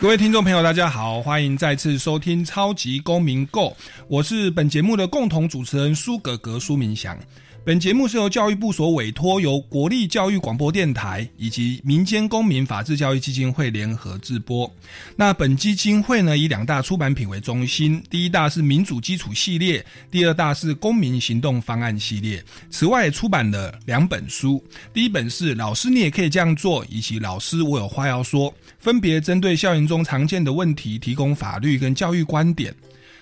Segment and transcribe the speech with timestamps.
[0.00, 3.68] 各位听众朋友，大家好，欢迎再次收听《超级公民购》，
[4.08, 7.18] 我是本节目的共同主持人苏格格苏明祥。
[7.62, 14.70] 本节目是由教育部所委托，由国立教育广播电台以及民间公民法治教育基金会联合制播。
[15.14, 22.42] 那本基金会呢，以两大出版品为中心，第一大是民主基础系列，第二大是公民行动方案系列。
[22.70, 24.64] 此外，出版了两本书，
[24.94, 32.74] 第一本是《老师你也可以这样做》，以及《老师我有话要说》，分别针对校园中常见的问题，提供法律跟教育观点。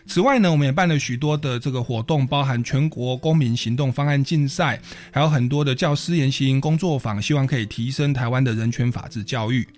[0.09, 4.81] 此外呢，我们也办了许多的这个活动，包含全国公民行动方案竞赛，
[5.13, 9.69] 还有很多的教师研习工作坊，希望可以提升台湾的人权法治教育。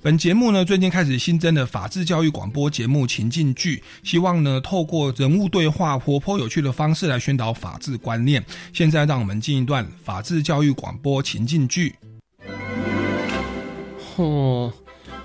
[0.00, 8.42] 本节目呢，最近开始新增的法治教育广播节目情境剧，希望呢透过人物对话、活泼有趣的方式来宣导法治观念。
[8.72, 11.94] 现在让我们进一段法治教育广播情境剧。
[14.16, 14.72] 哦，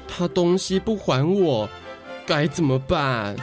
[0.05, 1.69] 他东西不还我，
[2.25, 3.35] 该怎么办？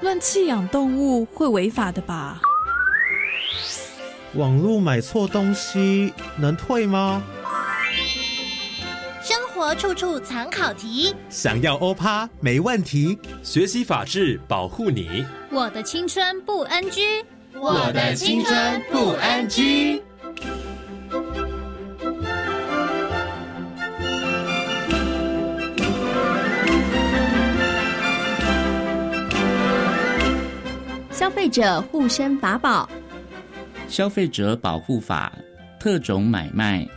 [0.00, 2.40] 乱弃养动物会违法的吧？
[4.34, 7.22] 网络买错东西能退吗？
[9.22, 13.18] 生活处处藏考题，想要欧趴没问题。
[13.42, 15.24] 学习法治，保护你。
[15.50, 20.02] 我的青春不 NG，我的青春不 NG。
[31.44, 32.88] 费者护身法宝，
[33.86, 35.30] 消费者保护法
[35.78, 36.88] 特种买卖。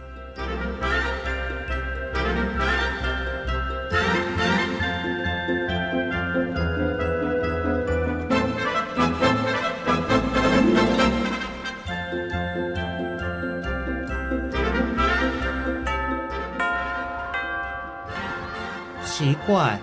[19.04, 19.78] 奇怪，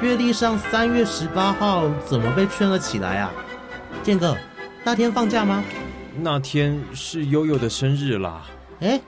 [0.00, 3.30] 月历上三月十八号怎么被圈了起来啊？
[4.06, 4.36] 健哥，
[4.84, 5.64] 那天放假吗？
[6.20, 8.40] 那天是悠悠的生日啦。
[8.78, 9.00] 哎，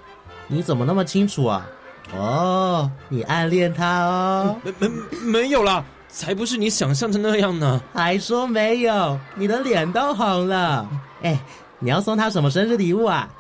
[0.48, 1.64] 你怎么那么清楚啊？
[2.12, 4.56] 哦，你暗恋他哦？
[4.64, 4.88] 没没
[5.22, 7.80] 没有啦，才不是你想象的那样呢。
[7.94, 10.84] 还说没有，你的脸都红了。
[11.22, 11.38] 哎，
[11.78, 13.30] 你要送他什么生日礼物啊？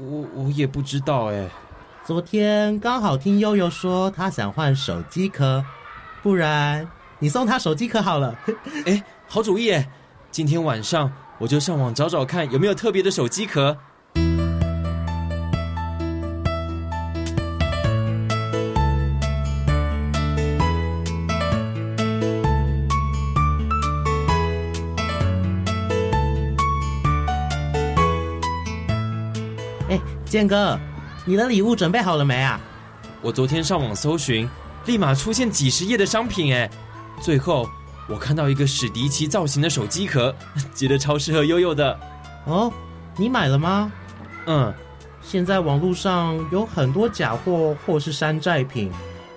[0.00, 1.48] 我我也不知道哎。
[2.04, 5.64] 昨天刚好听悠悠说他想换手机壳，
[6.20, 6.84] 不然
[7.20, 8.36] 你送他手机壳好了。
[8.86, 9.88] 哎，好主意哎！
[10.36, 13.74] 今天晚上我就上网找找看有没有特别的手机壳。
[29.88, 30.78] 哎，健哥，
[31.24, 32.60] 你的礼物准备好了没啊？
[33.22, 34.46] 我昨天上网搜寻，
[34.84, 36.70] 立马出现几十页的商品哎，
[37.22, 37.66] 最后。
[38.08, 40.34] 我看到一个史迪奇造型的手机壳，
[40.74, 41.98] 觉得超适合悠悠的。
[42.44, 42.72] 哦，
[43.16, 43.90] 你买了吗？
[44.46, 44.72] 嗯，
[45.20, 48.92] 现在网络上有很多假货或是山寨品，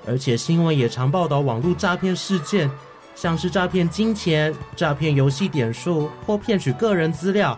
[0.06, 2.70] 而且新闻也常报道网络诈骗事件，
[3.16, 7.58] 像是诈骗金钱、诈骗游戏点数或骗取个人资料。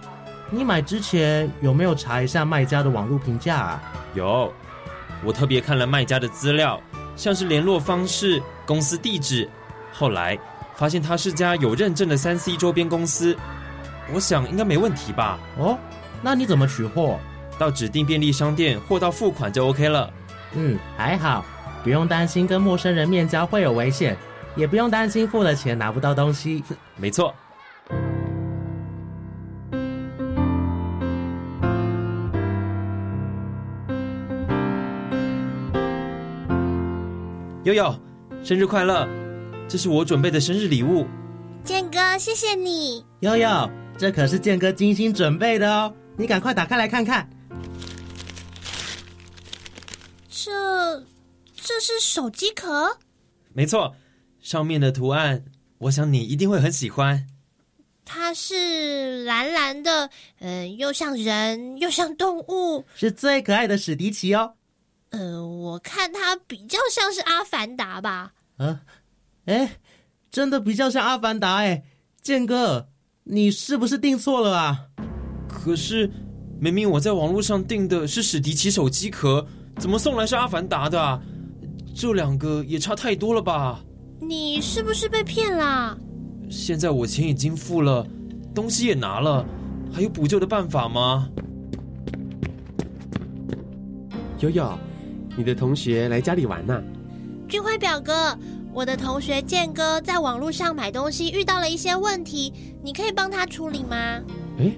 [0.49, 3.83] 你买之前有没有查一下卖家的网络评价啊？
[4.15, 4.53] 有，
[5.25, 6.81] 我特别看了卖家的资料，
[7.17, 9.49] 像是联络方式、公司地址，
[9.91, 10.39] 后来。
[10.75, 13.37] 发现他是家有认证的三 C 周边公司，
[14.13, 15.39] 我想应该没问题吧？
[15.57, 15.77] 哦，
[16.21, 17.19] 那你怎么取货？
[17.59, 20.11] 到指定便利商店货到付款就 OK 了。
[20.53, 21.45] 嗯，还好，
[21.83, 24.17] 不用担心跟陌生人面交会有危险，
[24.55, 26.63] 也不用担心付了钱拿不到东西。
[26.97, 27.33] 没错。
[37.63, 37.95] 悠悠，
[38.43, 39.07] 生日快乐！
[39.71, 41.07] 这是我准备的生日礼物，
[41.63, 43.05] 健哥，谢谢你。
[43.21, 47.29] 悠悠，这可是健哥精心准备的哦，你赶快打开来看看。
[50.27, 50.99] 这
[51.55, 52.97] 这是手机壳？
[53.53, 53.95] 没错，
[54.41, 55.41] 上面的图案，
[55.77, 57.25] 我想你一定会很喜欢。
[58.03, 60.09] 它是蓝蓝的，
[60.39, 64.55] 嗯，又像人又像动物，是最可爱的史迪奇哦。
[65.11, 68.33] 呃，我看它比较像是阿凡达吧。
[68.57, 68.81] 啊，
[69.45, 69.77] 哎，
[70.29, 71.83] 真的比较像阿凡达哎，
[72.21, 72.87] 建哥，
[73.23, 74.87] 你是不是订错了啊？
[75.47, 76.09] 可是
[76.59, 79.45] 明明我在网络上订的是史迪奇手机壳，
[79.77, 81.21] 怎么送来是阿凡达的啊？
[81.95, 83.83] 这两个也差太多了吧？
[84.19, 85.97] 你是不是被骗啦？
[86.49, 88.05] 现在我钱已经付了，
[88.53, 89.45] 东西也拿了，
[89.91, 91.27] 还有补救的办法吗？
[94.39, 94.77] 悠悠，
[95.35, 96.81] 你的同学来家里玩呐？
[97.47, 98.37] 俊辉表哥，
[98.73, 104.21] 我的同学建哥在网络上买东西遇到了一些问题，你可以帮他处理吗？
[104.59, 104.71] 哎，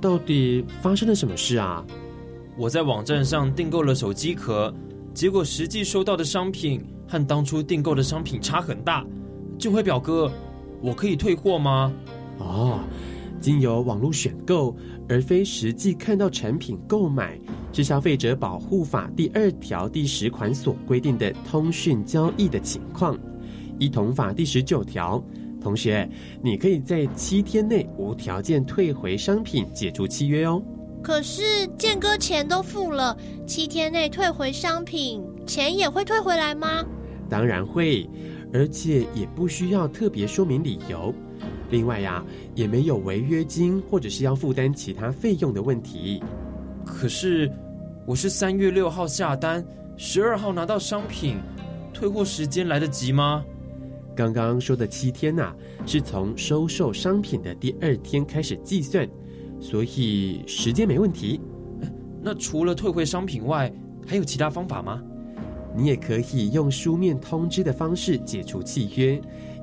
[0.00, 1.82] 到底发生了什么事啊？
[2.58, 4.72] 我在网站上订购了手机壳，
[5.14, 9.02] 结果实际收到的商品和当初订购的商品差很大。
[9.58, 10.30] 俊辉表哥，
[10.82, 11.90] 我可以退货吗？
[12.38, 12.80] 哦，
[13.42, 14.74] 经由网络选购
[15.08, 17.38] 而非实际看到产品购买。
[17.74, 23.18] 是消费者保护法第二条第十款所规定的通讯交易的情况。
[23.78, 25.22] 一同法第十九条，
[25.60, 26.08] 同学，
[26.42, 30.62] 你可以在七天内无条件退回商品，解除契约哦。
[31.02, 33.16] 可是建哥钱都付了，
[33.46, 36.84] 七天内退回商品，钱也会退回来吗？
[37.28, 38.06] 当然会，
[38.52, 41.12] 而且也不需要特别说明理由。
[41.72, 42.22] 另外呀，
[42.54, 46.22] 也没有违约金或者是要负担其他费用的问题。
[46.84, 47.50] 可是，
[48.06, 49.64] 我是三月六号下单，
[49.96, 51.38] 十二号拿到商品，
[51.94, 53.42] 退货时间来得及吗？
[54.14, 55.54] 刚刚说的七天呐，
[55.86, 59.08] 是从收售商品的第二天开始计算，
[59.58, 61.40] 所以时间没问题。
[62.20, 63.72] 那除了退回商品外，
[64.06, 65.02] 还有其他方法吗？
[65.74, 69.18] 你也可以用书面通知的方式解除契约，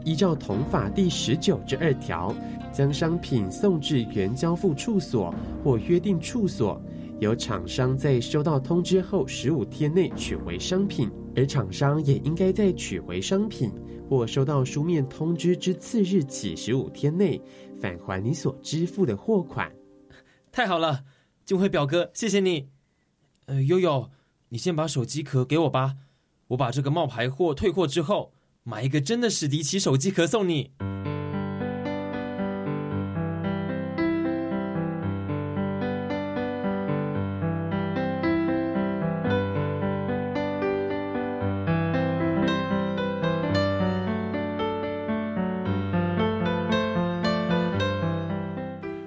[0.06, 2.34] 依照同法第十九之二条，
[2.72, 6.81] 将商品送至原交付处所或约定处所。
[7.19, 13.69] 由厂商在收到通知后十五天内取回商品，而厂商也应该在取回商品
[14.10, 17.42] 或收到书面通知之次日起十五天内
[17.81, 19.69] 返还你所支付的货款。
[20.50, 21.04] 太好了，
[21.45, 22.69] 俊辉表哥，谢谢你。
[23.48, 24.10] 呃，悠悠，
[24.48, 25.98] 你先把手机壳给我吧，
[26.48, 28.31] 我把这个冒牌货退货之后，
[28.64, 30.72] 买一个真的史迪奇手机壳送你。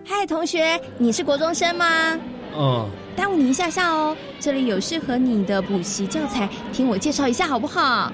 [0.04, 2.18] 嗨同学，你是国中生吗？
[2.56, 2.90] 嗯。
[3.14, 8.10] 耽误你一下下哦，这里有适合你的补习教材，听我介绍一下好不好？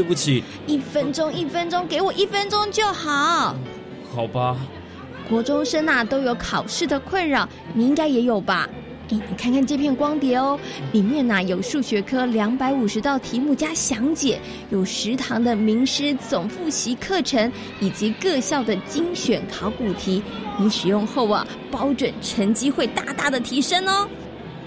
[0.00, 0.42] 对不起。
[0.66, 3.54] 一分钟，一分钟，给我一分钟就好。
[4.14, 4.56] 好吧。
[5.28, 8.66] 国中生啊，都有考试的困扰，你应该也有吧？
[9.10, 10.58] 你看看这片光碟哦，
[10.92, 20.22] 里面呐有数学科两百五十道题目加详解，有食堂的名师总复习课程，以及各校的精选考古题。
[20.58, 24.08] 你使用后啊，保准成绩会大大的提升哦。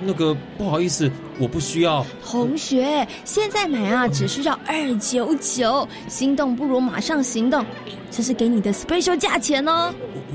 [0.06, 1.10] 那个不好意思，
[1.40, 2.06] 我不需要。
[2.26, 7.66] 同学，现在买啊只需要二九九，心动不如马上行动，
[8.12, 9.94] 这是给你的 special 价钱哦。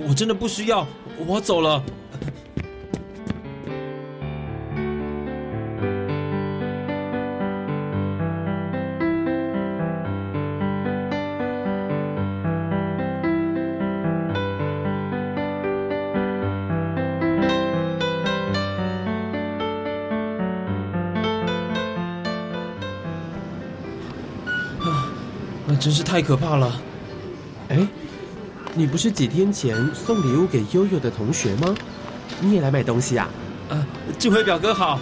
[0.08, 0.86] 我真的不需要，
[1.26, 1.82] 我走了。
[25.88, 26.78] 真是太可怕了！
[27.70, 27.88] 哎，
[28.74, 31.74] 你不是几天前送礼物给悠悠的同学吗？
[32.42, 33.26] 你也来买东西啊？
[33.70, 33.86] 啊，
[34.18, 35.00] 这位表哥好！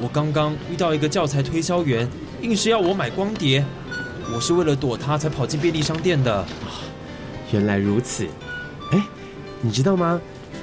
[0.00, 2.08] 我刚刚遇到一个教材推销员，
[2.40, 3.64] 硬是要我买光碟，
[4.32, 6.46] 我是为了躲他才跑进便利商店的。
[7.50, 8.24] 原来如此！
[8.92, 9.02] 哎，
[9.60, 10.20] 你知道吗？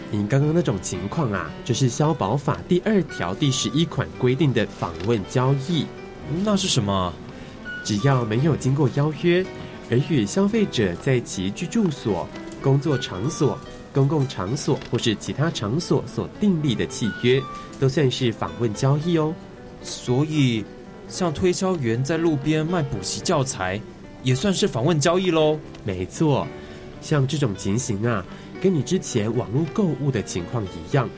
[0.09, 5.85] 你刚刚那种情况啊，就是消保法第二条第十一款规定的访问交易。
[6.45, 7.13] 那是什么？
[7.83, 9.45] 只要没有经过邀约，
[9.89, 12.27] 而与消费者在其居住所、
[12.61, 13.57] 工作场所、
[13.93, 17.41] 公共场所或是其他场所所订立的契约，
[17.79, 19.33] 都算是访问交易哦。
[19.81, 20.63] 所以，
[21.07, 23.81] 像推销员在路边卖补习教材，
[24.23, 25.57] 也算是访问交易喽。
[25.83, 26.45] 没错，
[27.01, 28.23] 像这种情形啊，
[28.61, 31.09] 跟你之前网络购物的情况一样，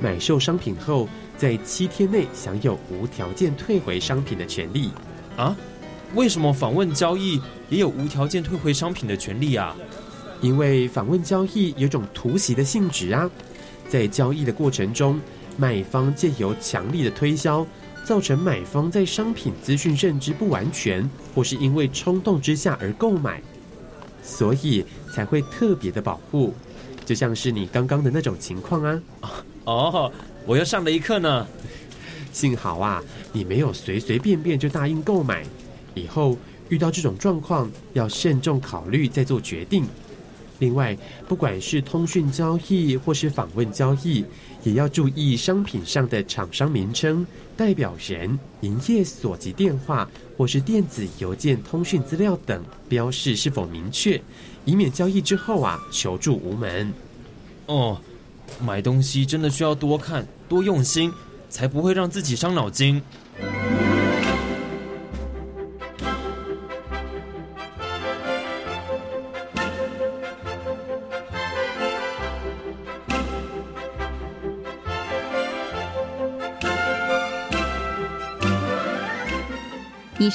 [0.00, 4.90] 买受商品后，在七天内享有无条件退回商品的权利
[5.36, 5.54] 啊。
[6.16, 9.76] 为什么访问交易也有无条件退回商品的权利啊？
[10.40, 13.30] 因为访问交易有种突袭的性质啊，
[13.86, 15.20] 在交易的过程中，
[15.58, 17.66] 卖方借由强力的推销，
[18.02, 23.42] 造成买方在商品资讯认知不完全，或是因为冲动之下而购买，
[24.22, 26.54] 所以才会特别的保护。
[27.04, 29.02] 就像是你刚刚的那种情况啊！
[29.64, 30.10] 哦，
[30.46, 31.46] 我又上了一课呢。
[32.32, 35.42] 幸好啊，你没有随随便便就答应购买，
[35.96, 36.38] 以后
[36.68, 39.84] 遇到这种状况要慎重考虑再做决定。
[40.58, 40.96] 另外，
[41.28, 44.24] 不管是通讯交易或是访问交易，
[44.62, 47.26] 也要注意商品上的厂商名称、
[47.56, 54.18] 代表人、营业所及电话或是电子邮件通讯资料等标示是否明确，
[54.64, 56.90] 以免交易之后啊求助无门。
[57.66, 58.00] 哦，
[58.64, 61.12] 买东西真的需要多看、多用心，
[61.50, 63.02] 才不会让自己伤脑筋。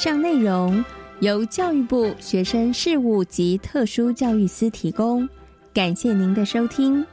[0.02, 0.84] 上内容
[1.20, 5.28] 由教育部学生事务及特殊教育司提供，
[5.72, 7.06] 感谢您的收听。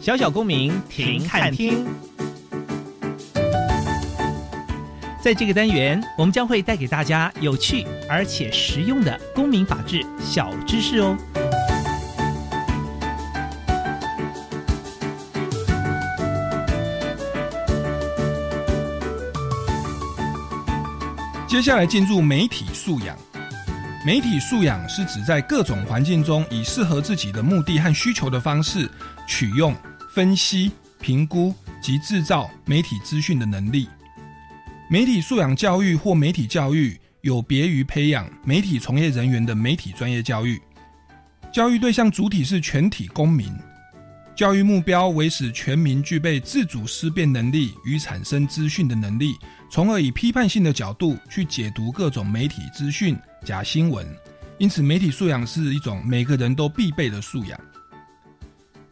[0.00, 1.84] 小小公民停看听。
[5.24, 11.16] 在这个单元，我们将会带给大家有趣而且实用的公民法治小知识哦。
[21.48, 23.16] 接下来进入媒体素养。
[24.04, 28.90] 媒体素养是指在各种环境中，以适合自己的目的和需求的方式
[29.26, 29.74] 取用、
[30.12, 33.88] 分析、评估及制造媒体资讯的能力。
[34.86, 40.60] 媒体素养教育或媒体教育有别于培养媒体从业人员的媒体专业教育，
[41.50, 43.50] 教育对象主体是全体公民，
[44.36, 49.34] 教育目标为使全民具备自主思辨能力与产生资讯的能力，
[49.70, 54.06] 从而以批判性的角度去解读各种媒体资讯、假新闻。
[54.58, 57.58] 因此，媒体素养是一种每个人都必备的素养。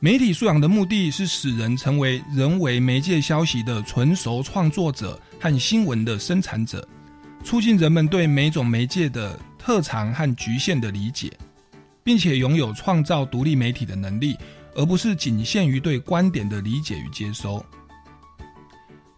[0.05, 6.85] 媒体素养的目的是使人成为人为媒介消息的纯熟创作者和新闻的生产者，
[7.45, 11.33] 促进人们对每种媒介的特长和局限的理解，
[12.03, 14.37] 并且拥有创造独立媒体的能力，
[14.75, 17.65] 而不是仅限于对观点的理解与接收。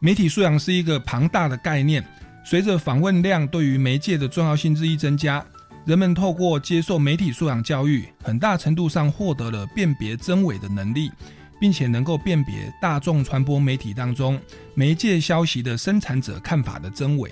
[0.00, 2.04] 媒体素养是一个庞大的概念，
[2.44, 5.42] 随着访问量对于媒介的重要性日益增加。
[5.84, 11.12] 人们透过接受媒体素养教育，很大程度上获得了辨别真伪的能力，
[11.60, 14.40] 并且能够辨别大众传播媒体当中
[14.74, 17.30] 媒介消息的生产者看法的真伪。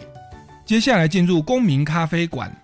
[0.66, 2.54] 接下来进入公民咖啡馆。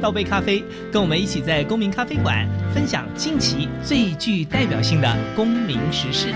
[0.00, 0.62] 倒杯咖啡，
[0.92, 6.32] 跟我们一起在公民咖啡馆分享近期最具代表性的公民时事。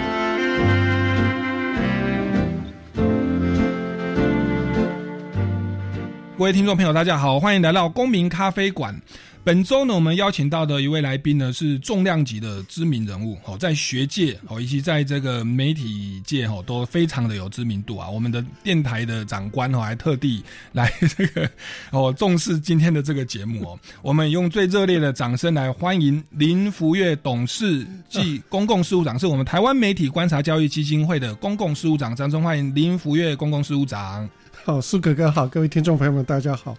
[6.36, 9.00] 各位听众朋友，大家好，欢迎来到公民咖啡馆。
[9.44, 18.08] 本周呢，我们邀请到的一位来宾呢，是重量级的知名人物哦，在学界哦，以及在这个媒体界哦，都非常的有知名度啊。
[18.08, 21.50] 我们的电台的长官哦，还特地来 这个
[21.90, 23.78] 哦，重视今天的这个节目哦。
[24.00, 32.14] 我们用最热烈的掌声来欢迎林福月董事暨公共事务长，是我们台湾媒体观察教育基金会的公共事务长。
[32.14, 34.30] 掌声欢迎林福月公共事务长。
[34.64, 36.76] 好， 苏哥哥好，各位听众朋友们，大家好。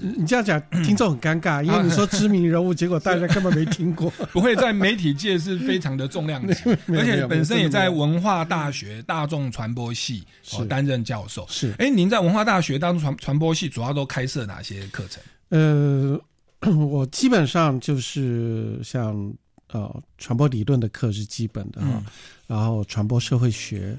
[0.00, 4.10] 你这样讲，听众很尴尬，因为你说知名人物， 结果大家根本没听过。
[4.30, 6.54] 不会在媒体界是非常的重量级，
[6.88, 11.46] 而且本身也在文化大学大众传播系哦担任教授。
[11.48, 15.22] 是，哎，您在文化大学大众传传播系主要都开设哪些课程？
[15.48, 16.20] 呃，
[16.74, 19.32] 我基本上就是像
[19.72, 22.02] 呃传播理论的课是基本的哈，
[22.46, 23.98] 然后传播社会学。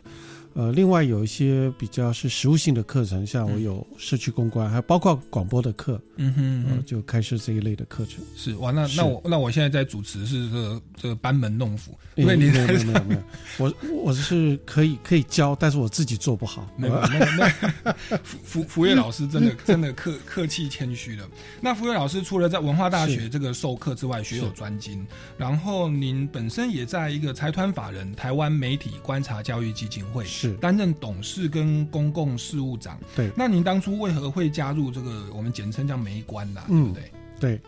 [0.58, 8.26] 呃，另外有一些比较是实务性的课程，像我有社区公关，还包括广播的课，嗯哼，呃，就开设这一类的课程。
[8.36, 13.22] 是哇，那那我那我现在在主持是这个这个班门弄斧，因为你没有没有没有，
[13.60, 16.68] 我我是可以可以教，但是我自己做不好。
[16.76, 21.24] 没有没有没有，福福福月老师真的 真的客客气谦虚的。
[21.62, 25.06] 那福月老师除了在文化大学这个授课之外，学有专精，
[25.38, 30.26] 然后您本身也在一个财团法人台湾媒体观察教育基金会。
[30.26, 30.47] 是。
[30.48, 33.00] 是担任董事跟公共事务长。
[33.16, 36.66] 对，那您当初为何会加入这个我们简称叫梅关啦？
[36.70, 37.12] 嗯对不对？
[37.39, 37.62] 对，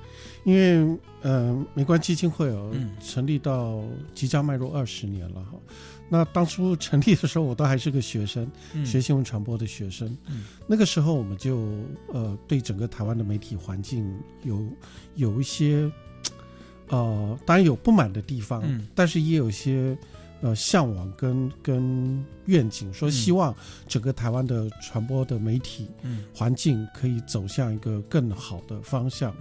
[0.45, 3.83] 因为呃，梅关基金会哦，成立到
[4.15, 5.59] 即将迈入二十年了哈。
[6.12, 10.07] 那当初成立的时候，我都还是个学生，嗯学新闻传播的学生。
[10.27, 11.59] 嗯那个时候，我们就
[12.12, 14.12] 呃，对整个台湾的媒体环境
[14.43, 14.65] 有
[15.13, 15.88] 有一些
[16.88, 19.95] 呃，当然有不满的地方，嗯但是也有一些
[20.41, 23.53] 呃向往跟跟愿景，说希望
[23.88, 26.24] 整个台湾的传播的媒体嗯。
[26.34, 29.36] 环境可以走向一个更好的方向。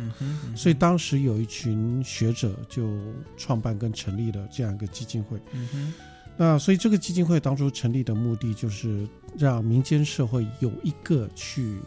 [0.57, 2.88] 所以当时有一群学者就
[3.37, 5.40] 创办跟成立了这样一个基金会。
[5.52, 5.95] 嗯，
[6.37, 11.78] 那所以这个基金会当初成立的目的就是让民间社会有一个去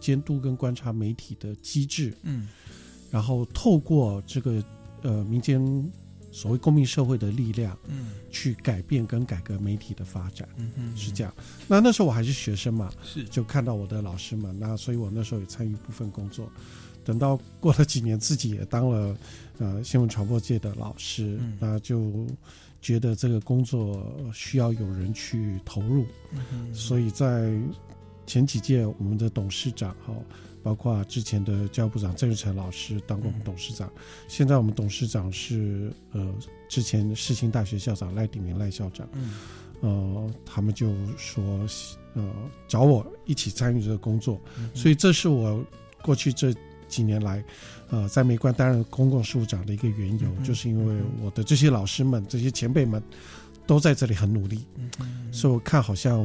[0.00, 2.48] 监督跟观察媒体的机制，嗯。
[3.10, 4.62] 然后透过这个
[5.02, 5.60] 呃民间
[6.30, 8.12] 所谓公民社会的力量，嗯。
[8.30, 11.32] 去改变跟改革媒体的发展，嗯嗯，是这样。
[11.66, 13.24] 那那时候我还是学生嘛，是。
[13.24, 16.50] 就看到我的老师们，那所以我那时候也参与部分工作。
[17.02, 19.16] 等到过了几年，自己也当了
[19.56, 21.56] 呃新闻传播界的老师，嗯。
[21.58, 22.26] 那就
[22.82, 27.58] 觉得这个工作需要有人去投入，嗯所以在
[28.26, 30.12] 前几届我们的董事长哈，
[30.66, 33.88] 包括之前的教育部长郑玉成老师当过我们董事长，
[34.26, 36.34] 现在我们董事长是呃
[36.68, 39.34] 之前世新大学校长赖鼎明赖校长，嗯。
[39.80, 41.64] 呃，他们就说
[42.14, 42.32] 呃
[42.66, 45.64] 找我一起参与这个工作，嗯所以这是我
[46.02, 46.52] 过去这
[46.88, 47.44] 几年来，
[47.90, 53.00] 呃，在美关担任公共事务长的一个缘由，嗯就是因为我的这些老师们、这些前辈们
[53.66, 56.18] 都在这里很努力，嗯哼所以我看好像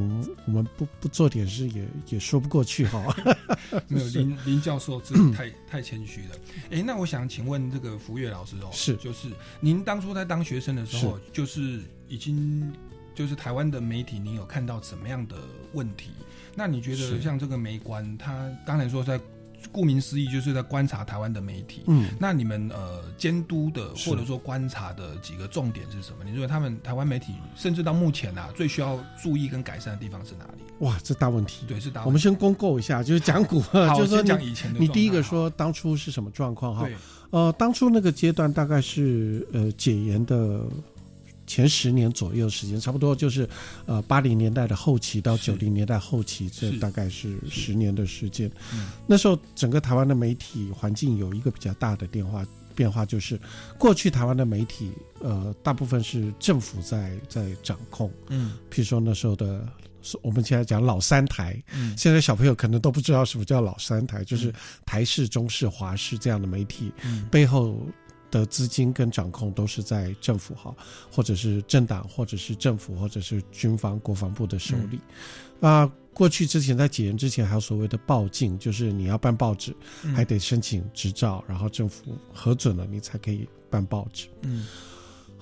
[0.45, 3.03] 我们不不做点事也也说不过去哈。
[3.87, 6.35] 没有 林林教授真的太太谦虚了。
[6.69, 9.27] 哎，那我想请问这个福月老师哦，是就是
[9.59, 12.71] 您当初在当学生的时候，就是已经
[13.15, 15.35] 就是台湾的媒体，您有看到怎么样的
[15.73, 16.11] 问题？
[16.55, 19.19] 那你觉得像这个媒关，他当然说在。
[19.71, 21.83] 顾名思义，就是在观察台湾的媒体。
[21.87, 26.23] 嗯那你们呃监督的或者说观察的几个重点是什么？
[26.23, 30.63] 你认为他们台湾媒体甚至到目前啊，最需要注意跟改善的地方是哪里？
[30.79, 31.65] 哇，这大问题。
[31.67, 32.07] 对，是大问题。
[32.07, 33.61] 我们先公购一下，就是讲股，
[33.97, 36.95] 就是讲以前的你第一个说当初是什么状况哈对？
[37.29, 40.61] 呃，当初那个阶段大概是呃解严的
[41.51, 43.47] 前十年左右时间，差不多就是
[43.85, 48.49] 呃八零年代的后期到九零年代后期，这大概是十年的时间。
[48.73, 52.45] 嗯那时候整个台湾的媒体环境有一个比较大的变化。
[52.73, 53.37] 变化就是，
[53.77, 59.67] 过去台湾的媒体，呃，大部分是政府在在掌控，嗯譬如说那时候的，
[60.21, 64.53] 我们现在讲老三台，嗯现在小朋友可能都不知道什么叫老三台，就是
[64.85, 67.77] 台视、中视、华视这样的媒体，嗯背后
[68.31, 70.73] 的资金跟掌控都是在政府哈，
[71.11, 74.99] 或者是政党，或者是政府，或者是军方、国防部的手里。
[75.59, 84.27] 啊、过去之前在解严之前，还有所谓的报禁，就是你要办报纸，嗯还得申请执照，然后政府核准了，你才可以办报纸。
[84.41, 84.65] 嗯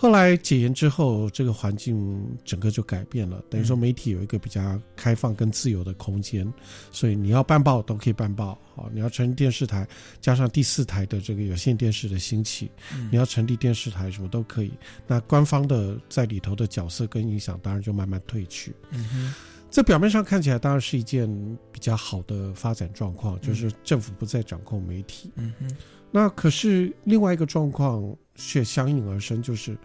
[0.01, 6.49] 后来解严之后，这个环境整个就改变了，等于说媒体有一个比较开放跟自由的空间，
[6.89, 9.85] 所以你要办报都可以办报，好，你要成立电视台，
[10.21, 14.71] 加上第四台的这个有线电视的兴起，嗯你要成立电视台什么都可以。
[15.05, 18.73] 那官方的在里头的角色跟影响，当然就慢慢退去。
[18.91, 19.33] 嗯哼
[19.69, 21.29] 这表面上看起来当然是一件
[21.71, 25.29] 比较好的发展状况，就是政府不再掌控媒体。
[25.35, 25.69] 嗯哼
[26.11, 29.77] 那可是另外一个状况却相应而生，就是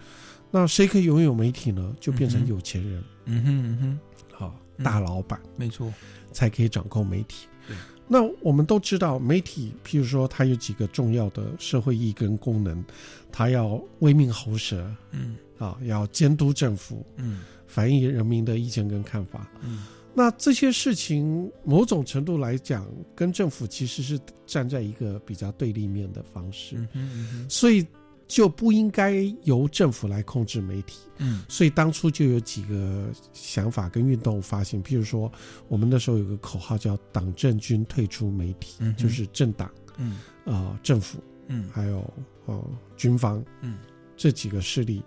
[0.51, 1.95] 那谁可以拥有媒体呢？
[2.01, 3.99] 就变成有钱人，嗯哼嗯哼，
[4.33, 4.85] 好、嗯。
[4.85, 5.41] 大老板。
[5.57, 5.93] 没错，
[6.33, 7.47] 才可以掌控媒体。
[7.69, 7.77] 对，
[8.09, 12.85] 那我们都知道，媒体譬如说它有几个重要的社会意义跟功能，
[13.31, 15.37] 它要威命喉舌嗯。
[15.59, 17.41] 啊，要监督政府，嗯。
[17.67, 19.49] 反映人民的意见跟看法。
[19.63, 27.85] 嗯那这些事情，某种程度来讲，跟政府其实是站在一个比较对立面的方式，嗯所以
[28.27, 31.00] 就不应该由政府来控制媒体。
[31.18, 31.42] 嗯。
[31.48, 35.31] 所以当初就有几个想法跟运动发行，譬如说，
[35.68, 40.18] 我们那时候有个口号叫“党政军退出媒体”，嗯就是政党、嗯。
[40.44, 41.68] 呃政府嗯。
[41.72, 42.09] 还有
[42.46, 42.64] 呃
[42.96, 43.79] 军方嗯。
[44.16, 45.03] 这几个势力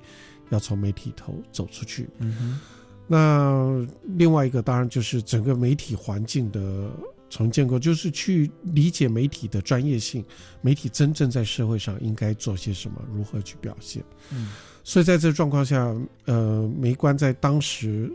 [0.49, 2.09] 要从媒体头走出去。
[2.19, 2.59] 嗯哼
[3.07, 3.85] 那
[4.17, 6.91] 另外一个当然就是整个媒体环境的
[7.29, 10.23] 重建构，就是去理解媒体的专业性，
[10.61, 14.03] 媒体真正在社会上应该做些什么，如何去表现。
[14.31, 14.49] 嗯
[14.83, 15.93] 所以在这状况下，
[16.25, 18.09] 呃，媒关在当时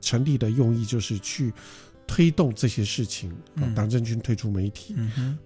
[0.00, 1.52] 成立的用意就是去
[2.12, 4.96] 推动这些事情，啊，党政军推出媒体，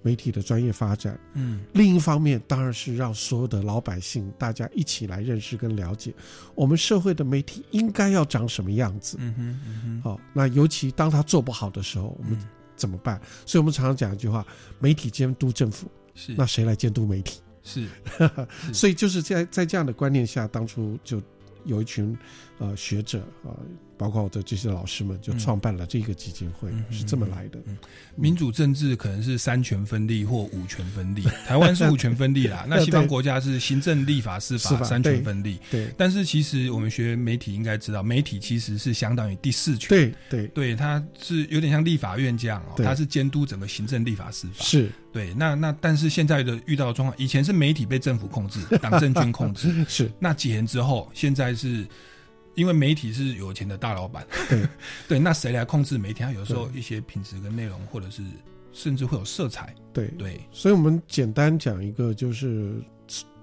[0.00, 1.20] 媒体的专业发展。
[1.34, 6.14] 嗯，另一方面当然是让所有的老百姓大家一起来认识跟了解
[6.54, 9.18] 我们社会的媒体应该要长什么样子。
[9.20, 12.38] 嗯哼，嗯哼，好，那尤其当他做不好的时候，我们
[12.74, 13.20] 怎么办？
[13.44, 14.42] 所以我们常常讲一句话：
[14.78, 17.42] 媒体监督政府，是那谁来监督媒体？
[17.62, 17.86] 是，
[18.72, 21.20] 所以就是在在这样的观念下，当初就
[21.66, 22.16] 有一群
[22.56, 23.52] 呃学者啊。
[23.96, 27.58] 包括我的这些老师们，就创办了这个基金会，是这么来的。
[28.16, 32.66] 民主政治可能是三权分立或五权分立， 台湾是五权分立啦。
[32.68, 35.58] 那西方国家是行政、 立法、司法三权分立。
[35.70, 39.88] 对，但是其实我们学媒体应该知道，媒体其实是相当于第四权。
[39.88, 44.64] 对对对，它是有点像立法院这样哦，它是监督整个行政、立法、司法。
[44.64, 45.32] 是对。
[45.34, 49.72] 那那但是现在的遇到的状况，以前是媒体被政府控制，党政军控制。
[49.88, 50.10] 是。
[50.18, 51.86] 那几年之后，现在是。
[52.54, 54.66] 因为媒体是有钱的大老板，对
[55.08, 56.22] 对，那谁来控制媒体？
[56.22, 58.22] 它有时候一些品质跟内容，或者是
[58.72, 60.40] 甚至会有色彩，对对。
[60.52, 62.74] 所以我们简单讲一个，就是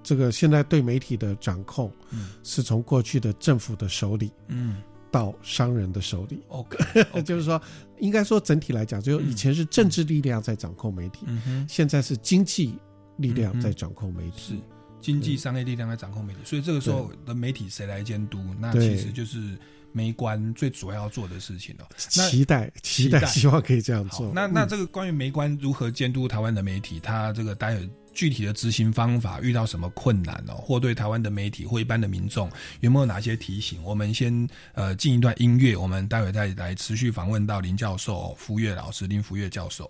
[0.03, 6.41] 这个现在对媒体的掌控，嗯，是从过去的政府的手里，嗯，到商人的手里。
[6.47, 6.77] OK，
[7.23, 7.61] 就是说，
[7.99, 11.25] 应该说整体来讲，就以前是政治力量在掌控媒体，
[11.67, 12.77] 现在是经济
[13.17, 14.55] 力量在掌控媒体。
[14.55, 14.55] 是。
[15.01, 18.39] 经济商业力量来掌控媒体，所以这个时候的媒体谁来监督？
[18.59, 19.57] 那其实就是
[19.91, 21.85] 媒官最主要要做的事情了。
[21.97, 24.31] 期待，期待，希望可以这样做。
[24.33, 32.49] 那那这个关于媒官如何监督台湾的媒体，他这个待会具体的执行方法遇到什么困难哦，或对台湾的媒体或一般的民众
[32.81, 33.81] 有没有哪些提醒？
[33.83, 39.89] 我们先呃进一段音乐，我们待会再来持续访问到林教授、福岳老师、林福岳教授。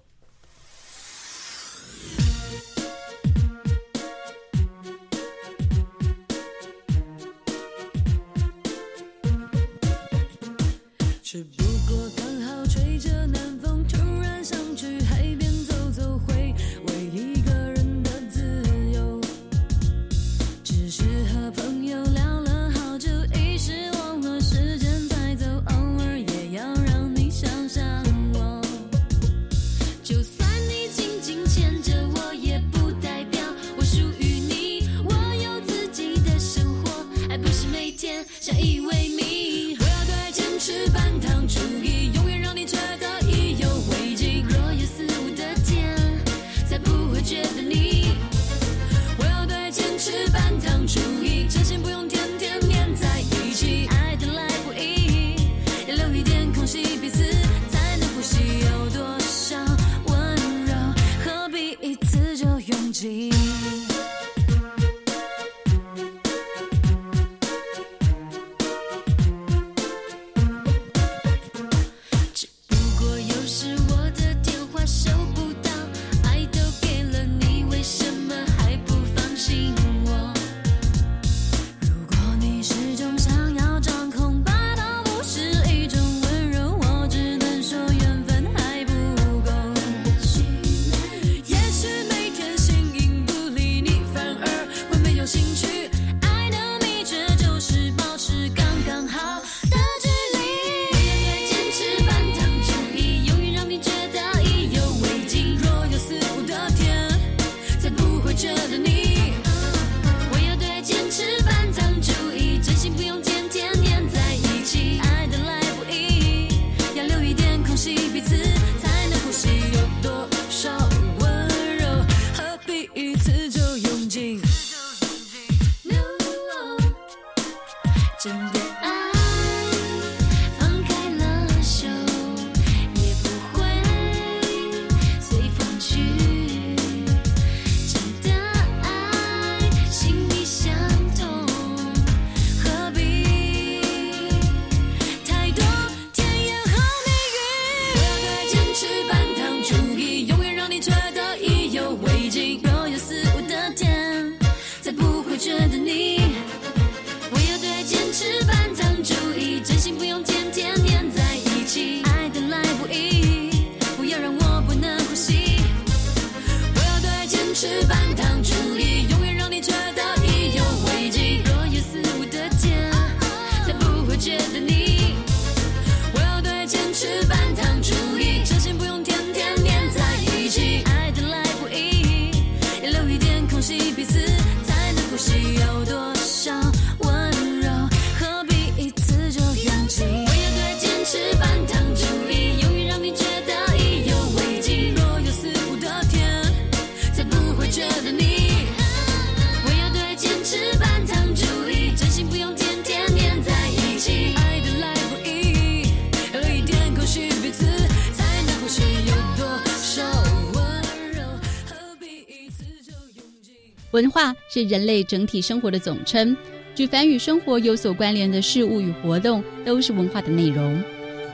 [214.02, 216.36] 文化是人类整体生活的总称，
[216.74, 220.84] 举凡与生活有所关联的事物与活动，都是文化的内容。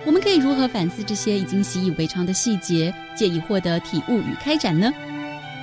[0.05, 4.91] 我们可以如何反思这些已经习以为常的细节，借以获得体悟与开展呢？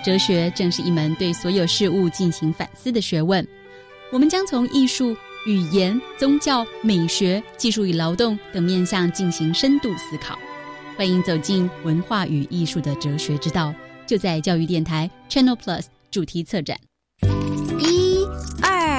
[0.02, 3.46] 哲学正是一门对所有事物进行反思的学问。
[4.10, 5.14] 我们将从艺术、
[5.46, 10.38] 语言、宗教、美学、技术与劳动等面向进行深度思考。
[10.96, 13.74] 欢迎走进文化与艺术的哲学之道，
[14.06, 16.78] 就在教育电台 Channel Plus 主题策展。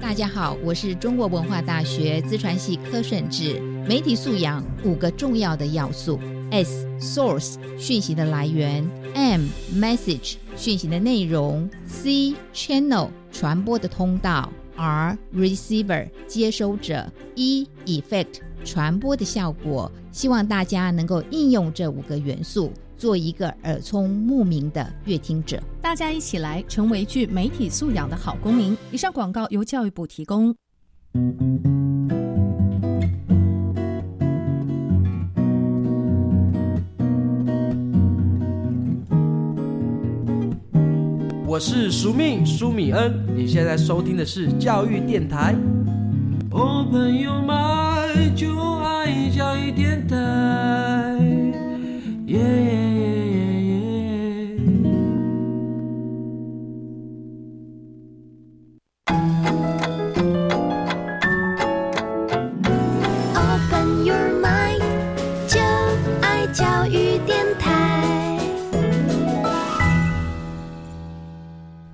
[0.00, 3.60] 大家好，我是中国文化大学资传系柯顺志。
[3.88, 6.18] 媒体素养五个重要的要素。
[6.50, 19.90] ：S source 讯息的来源，M message 讯息的内容，C channel 传播的通道，R receiver 接收者，E effect 传播的效果。
[20.12, 25.62] 希望大家能够应用这五个元素，做一个耳聪目明的乐听者。
[25.80, 28.76] 大家一起来成为具媒体素养的好公民。
[28.90, 30.54] 以上广告由教育部提供。
[41.48, 45.54] 我是苏命苏米恩，你现在收听的是教育电台。
[46.50, 51.15] Open your mind，就爱教育电台。
[52.26, 53.76] 耶耶耶耶耶。
[63.36, 64.82] Open your mind，
[65.46, 65.60] 就
[66.20, 68.40] 爱教育电台。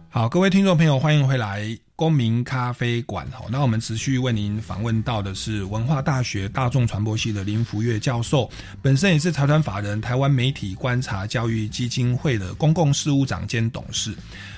[0.08, 3.24] 好，各位听众朋友，欢迎回来公民咖啡馆。
[3.30, 8.50] 好，那我们持续为您访问到的是文化大学大众传播系的林福月教授，
[8.82, 14.12] 本身也是财团法人台湾媒体观察教育基金会的公共事务长兼董事。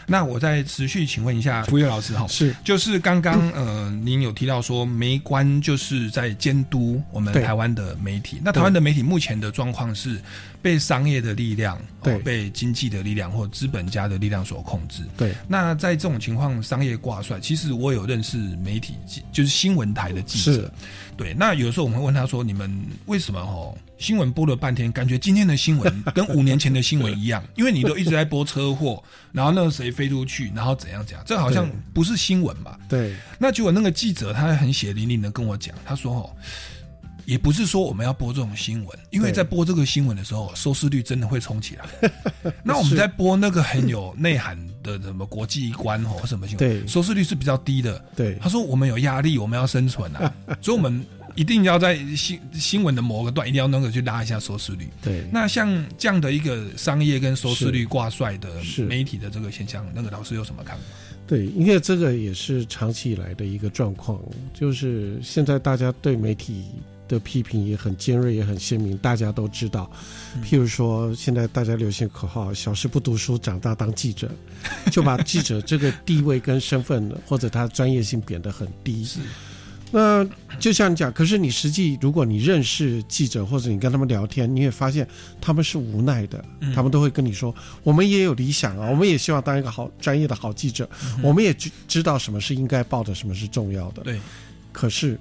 [0.07, 10.21] 那我再持续请问一下福月老师哈，是就是刚刚呃，您有提到说媒观就是在监督我们台湾的媒体，那台湾的媒体目前的状况是
[10.61, 15.03] 被商业的力量、对哦、被经济的力量或资本家的力量所控制。
[15.17, 20.71] 对，那在这种情况，商业挂帅，其实我有认识媒体记，就是新闻台的记者是。
[21.17, 22.69] 对，那有时候我们会问他说：“你们
[23.07, 23.73] 为什么哦？
[23.97, 29.03] 新闻播了半天，感觉今天的新闻 跟五年前的新闻一样，因为你都一直在播车祸，
[29.33, 32.77] 然后那个谁飞出去，然后怎样怎样，这好像不是新闻嘛？
[32.89, 36.31] 对，那结果那个记者他很血淋淋的跟我讲，他说哦，
[37.25, 42.13] 也不是说我们要播这种新闻，因为在播这个新闻的时候，收视率真的会冲起来。
[42.63, 48.05] 那我们在播那个很有内涵的什么国际观哦什么新闻，对收视率是比较低的。
[48.17, 51.05] 对他说我们有压力，我们要生存啊， 所以我们
[51.35, 54.89] 一定要在新新闻的某个段一定要能够去拉一下收视率。
[55.03, 60.83] 对那像这样的一个商业跟收视率是挂帅的是媒体的这个现象，那个老师有什么看法？
[61.27, 64.21] 对，因为这个也是长期以来的一个状况，
[64.53, 66.67] 就是现在大家对媒体
[67.09, 69.91] 的批评也很尖锐，也很鲜明，大家都知道。
[70.45, 74.31] 譬如说，现在大家流行口号“小时不读书，长大当记者”，
[74.93, 79.07] 就把记者这个地位跟身份或者他专业性贬得很低。
[79.99, 80.05] 是。
[80.05, 85.07] 那就像你讲，可是你实际如果你认识记者或者你跟他们聊天，你也发现
[85.41, 94.03] 他们是无奈的，嗯他们都会跟你说，我们也有理想啊，我们也希望当一个好专业的好记者，嗯我们也知知道什么是应该报的，什么是重要的。
[94.03, 94.21] 对。
[94.73, 95.19] 可是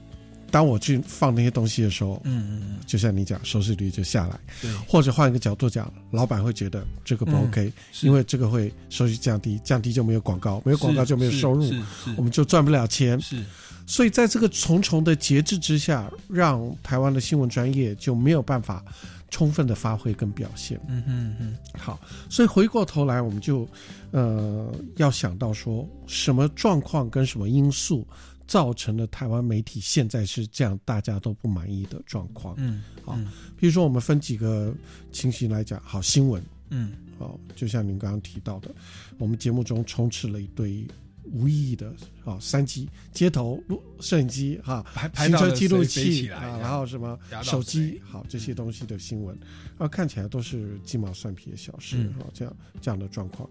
[0.54, 4.40] 当我去放那些东西的时候，嗯嗯嗯，就像你讲，收视率就下来。
[4.62, 11.74] 对或者换一个角度讲，老板会觉得这个不嗯 OK，、是因为这个会收视降低，降低就没有广告，没有广告就没有收入
[12.16, 13.20] 我们就赚不了钱。
[13.20, 13.44] 是。
[13.88, 18.86] 所以在这个重重的节制之下，让台湾的新闻专业就没有办法
[19.32, 20.80] 充分的发挥跟表现。
[20.88, 23.68] 嗯嗯嗯，好，所以回过头来，我们就
[24.12, 28.08] 呃要想到说，什么状况跟什么因素
[28.48, 32.56] 造成了台湾媒体现在是这样大家都不满意的状况。
[32.58, 33.18] 嗯，好，
[33.58, 34.74] 比如说我们分几个
[35.12, 38.74] 情形来讲，好，新闻，嗯，哦，就像您刚刚提到的，
[39.18, 40.86] 我们节目中充斥了一堆。
[41.32, 53.50] 无意义的啊，三机街头录摄影机哈拍，行车记录器啊，然后什么手机好这些东西的新闻，然后看起来都是鸡毛蒜皮的小事嗯啊，这样这样的状况。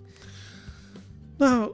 [1.39, 1.67] 那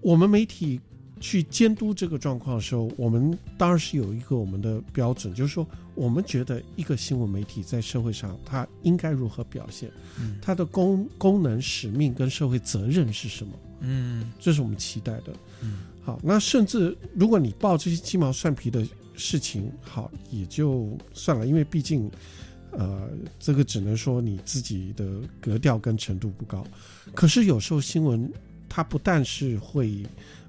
[0.00, 0.80] 我们媒体
[1.20, 15.32] 去监督这个状况的时候，我们当然是有一个我们的标准，就是说，我们觉得一个新闻媒体在社会上它应该如何表现，嗯它的功功能、使命跟社会责任是什么，嗯这是我们期待的。
[15.62, 22.10] 嗯，好，那甚至如果你报这些鸡毛蒜皮的事情，好也就算了，因为毕竟，
[22.72, 25.06] 呃，这个只能说你自己的
[25.40, 26.66] 格调跟程度不高。
[27.14, 28.30] 可是有时候新闻
[28.68, 30.04] 它不但是会，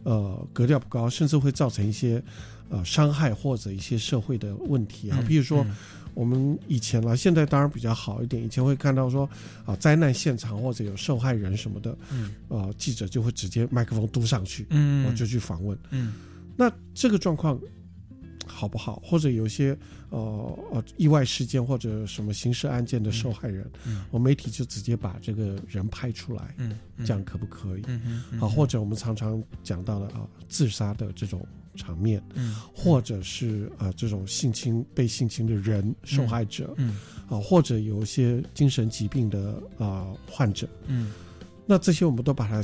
[0.06, 2.24] 呃，格调不高，甚至会造成一些
[2.70, 5.62] 呃伤害或者一些社会的问题啊，嗯比如说。
[5.65, 5.76] 嗯
[6.15, 8.41] 我们以前了，现在当然比较好一点。
[8.41, 9.30] 以前会看到说，
[9.65, 16.13] 啊，灾难现场或者有受害人什么的，嗯，呃，记者就会直接麦克风嘟上去，嗯我就去访问，嗯，
[16.56, 17.60] 那这个状况
[18.56, 19.02] 好不好？
[19.04, 19.78] 或者有些
[20.10, 20.20] 呃
[20.72, 24.06] 呃意外事件或者什么刑事案件的受害人，嗯。
[24.12, 27.06] 我媒体就直接把这个人拍出来，嗯嗯。
[27.06, 27.82] 这样可不可以？
[27.88, 41.12] 嗯哼嗯好，或者我们常常讲到的啊，自杀的这种场面，嗯或者是呃这种性侵被性侵的人受害者，嗯啊，或者有一些精神疾病的啊患者，嗯。
[41.68, 42.63] 那这些我们都把它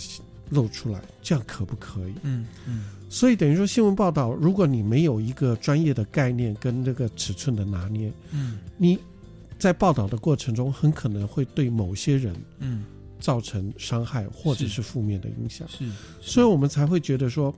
[0.51, 2.13] 露出来，这样可不可以？
[2.23, 8.59] 嗯嗯所以等于说，新闻报道，如果你没有一个专业的概念跟那个尺寸的拿捏，嗯。
[8.77, 8.97] 你
[9.59, 12.85] 在报道的过程中，很可能会对某些人嗯。
[13.19, 15.67] 造成伤害或者是是负面的影响。
[15.67, 15.87] 是，
[16.21, 17.53] 所以我们才会觉得说，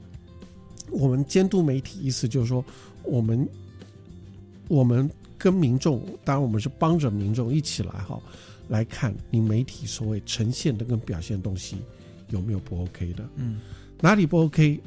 [0.89, 2.65] 我们监督媒体，意思就是说，
[3.03, 3.47] 我们
[4.67, 8.19] 我们跟民众，当然我们是帮着民众一起来哈，
[8.67, 11.77] 来看你媒体所谓呈现的跟表现的东西
[12.29, 13.61] 有没有不 OK 的，嗯。
[14.01, 14.77] 哪里不 OK，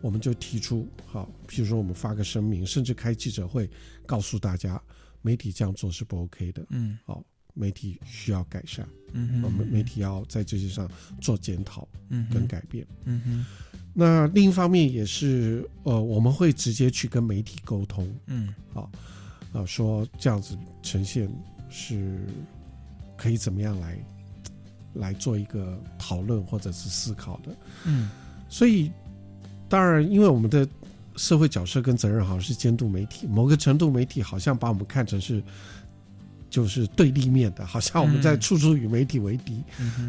[0.00, 3.68] 我们就提出好，譬如说我们发个声明，甚至开记者会
[4.04, 4.80] 告诉大家，
[5.22, 6.98] 媒体这样做是不 OK 的，嗯。
[7.04, 9.42] 好，媒体需要改善，嗯哼。
[9.42, 10.88] 我们媒体要在这些上
[11.20, 13.46] 做检讨嗯跟改变，嗯哼。
[13.94, 18.90] 那另一方面也是，呃，我们会直接去跟媒体沟通，嗯，好，
[19.54, 21.26] 啊，说这样子呈现
[21.70, 22.20] 是
[23.16, 23.98] 可以怎么样来
[24.92, 27.56] 来做一个讨论或者是思考的，
[27.86, 28.10] 嗯。
[28.48, 28.92] 所以
[29.68, 30.66] 当然，因为我们的
[31.16, 35.42] 社会角色跟责任好像是监督媒体，某个程度媒体好像把我们看成是
[36.48, 39.62] 就是对立面的，好像我们在嗯处处与媒体为敌。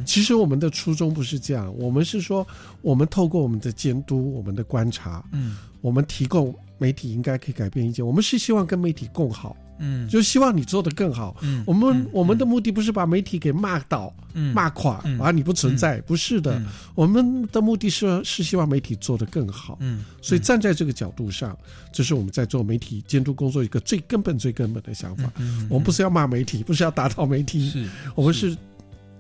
[0.06, 2.46] 其实我们的初衷不是这样，我们是说，
[2.82, 8.06] 我们透过我们的监督、我们的观察，嗯我们提供媒体应该可以改变意见。
[8.06, 11.36] 我们是希望跟媒体共好，嗯就希望你做的更好。
[11.42, 16.58] 嗯我们、我们的目的不是把媒体给骂倒、嗯骂垮，嗯啊，你不存在，不是的。
[16.60, 19.78] 嗯我们的目的是是希望媒体做得更好。
[19.82, 21.58] 嗯所以站在这个角度上，
[21.94, 25.32] 这是我们在做媒体监督工作一个最根本、最根本的想法。
[25.38, 27.86] 嗯我们不是要骂媒体，不是要打倒媒体，是
[28.16, 28.56] 我们是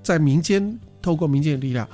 [0.01, 1.87] 在民间透过民间的力量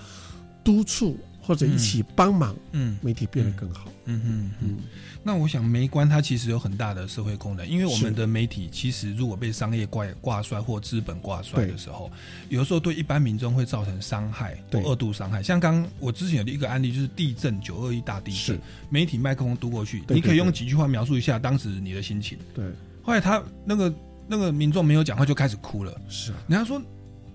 [0.63, 2.97] 督促或者一起帮忙，嗯。
[3.01, 3.91] 媒体变得更好。
[4.05, 4.19] 嗯。
[4.21, 4.77] 哼嗯，
[5.23, 12.11] 那我想媒观它其实有很大的社会功能，因为我们的媒体其实如果被商业挂挂帅或资本挂帅的时候，
[12.49, 15.41] 有的时候对一般民众会造成伤害或对二度伤害。
[15.41, 22.37] 像刚我之前有一个案例，就是地震九二一大地震，媒体麦克风嘟过去，你可以用几句话描述一下当时你的心情。
[22.53, 22.65] 对，
[23.01, 23.93] 后来他那个
[24.27, 26.81] 那个民众没有讲话就开始哭了，是啊，人家说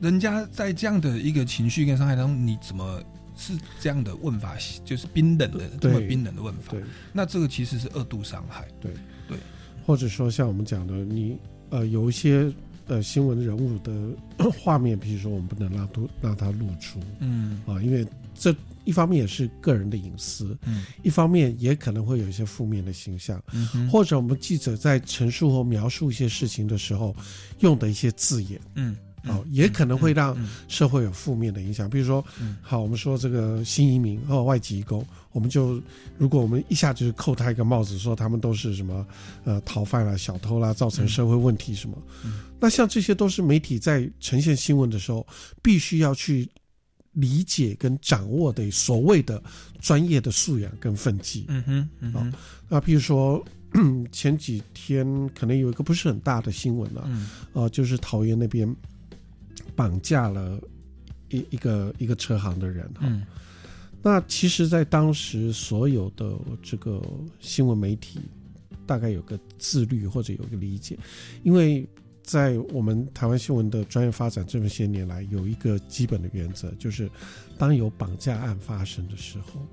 [0.01, 3.03] 人家在这样的一个情绪跟伤害当中，你怎么？
[3.39, 6.73] 是这样的问法，就是冰冷的这么冰冷的问法。
[6.73, 8.69] 对，那这个其实是二度伤害。
[8.81, 8.93] 对。
[9.29, 9.39] 对，
[9.87, 11.39] 或者说像我们讲的，你
[11.71, 12.53] 呃有一些
[12.87, 13.93] 呃新闻人物的
[14.59, 17.63] 画面，比如说我们不能让都让它露出，嗯。
[17.67, 27.15] 啊，因为这一方面也是个人的隐私，嗯，一方面也可能会有一些负面的形象，嗯或者我们记者在陈述或描述一些事情的时候
[27.61, 28.97] 用的一些字眼，嗯。
[29.29, 30.37] 哦，也可能会让
[30.69, 31.89] 社会有负面的影响。
[31.89, 32.25] 比如说，
[32.63, 35.81] 好，我们说这个新移民和外籍移工，我们就
[36.17, 39.07] 如果我们一下就扣他一个帽子，说他们都是什么
[39.45, 41.97] 呃逃犯啦、小偷啦，造成社会问题什么，
[42.59, 45.27] 那像这些都是媒体在呈现新闻的时候
[45.63, 46.49] 必须要去
[47.13, 49.43] 理解跟掌握的所谓的
[49.81, 51.45] 专业的素养跟分际。
[51.49, 52.33] 嗯哼，嗯哼，
[52.69, 53.45] 那比如说。
[54.11, 55.07] 前几天
[55.39, 58.67] 可能有一个不是很大的新闻啊，嗯，呃，就是桃园那边
[59.79, 60.61] 绑架了
[61.29, 63.03] 一一个一个车行的人哈。
[63.03, 63.25] 嗯，
[64.03, 67.01] 那其实，在当时所有的这个
[67.39, 68.19] 新闻媒体，
[68.85, 70.99] 大概有个自律或者有个理解，
[71.45, 71.89] 因为
[72.25, 77.09] 在我们台湾新闻的专业发展这么些年来，有一个基本的原则，就是
[77.57, 79.65] 当有绑架案发生的时候，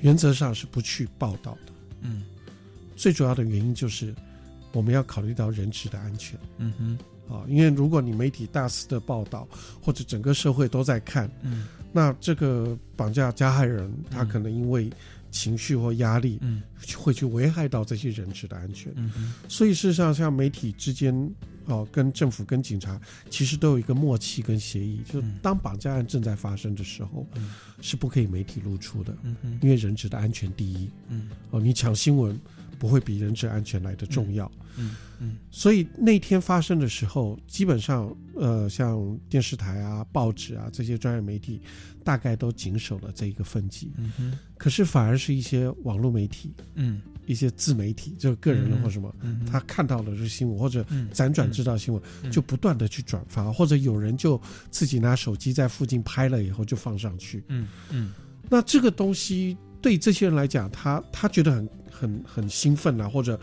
[0.00, 1.72] 原则上是不去报道的。
[2.00, 2.24] 嗯，
[2.96, 4.12] 最主要的原因就是
[4.72, 6.36] 我们要考虑到人质的安全。
[6.56, 6.98] 嗯哼。
[7.28, 9.46] 啊，因为如果你媒体大肆的报道，
[9.82, 14.90] 或者整个社会都在看，嗯，那这个绑架加害人他可能因为
[15.30, 16.62] 情绪或压力，嗯，
[16.96, 18.92] 会去危害到这些人质的安全。
[18.96, 21.14] 嗯，所以事实上，像媒体之间，
[21.66, 22.98] 哦，跟政府、跟警察，
[23.28, 27.50] 其实都有一个默契跟协议，就是当绑架案正在发生的时候，嗯。
[27.80, 30.90] 是不可以媒体露出的，嗯因为人质的安全第一。
[31.06, 32.36] 嗯，哦，你抢新闻
[32.76, 34.50] 不会比人质安全来的重要。
[34.76, 34.90] 嗯。
[34.90, 34.96] 嗯
[35.50, 41.60] 所以那天发生的时候，基本上，呃，像电视台啊、报纸啊这些专业媒体，
[42.04, 43.92] 大概都谨守了这一个分级。
[43.96, 49.44] 嗯哼，可是反而是一些网络媒体，嗯，一些自媒体，就个人或什么，嗯。
[49.44, 51.08] 他看到了这新闻或者嗯。
[51.12, 52.30] 辗转知道新闻，嗯。
[52.30, 54.40] 就不断的去转发，或者有人就
[54.70, 57.42] 自己拿手机在附近拍了以后就放上去。
[57.48, 58.12] 嗯嗯。
[58.48, 63.38] 那这个东西对这些人来讲，他他觉得很很很兴奋啊，或者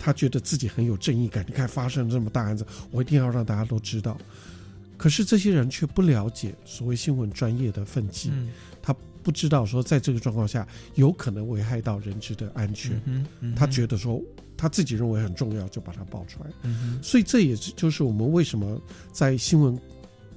[0.00, 1.44] 他觉得自己很有正义感。
[1.46, 4.18] 你看发生这么大案子，我一定要让大家都知道。
[4.96, 8.50] 可是这些人却不了解所谓新闻专业的分际，嗯
[8.82, 13.00] 他不知道说在这个状况下有可能危害到人质的安全。
[13.04, 14.20] 嗯嗯他觉得说
[14.56, 16.50] 他自己认为很重要，就把它爆出来。
[16.62, 18.80] 嗯所以这也是就是我们为什么
[19.12, 19.78] 在新闻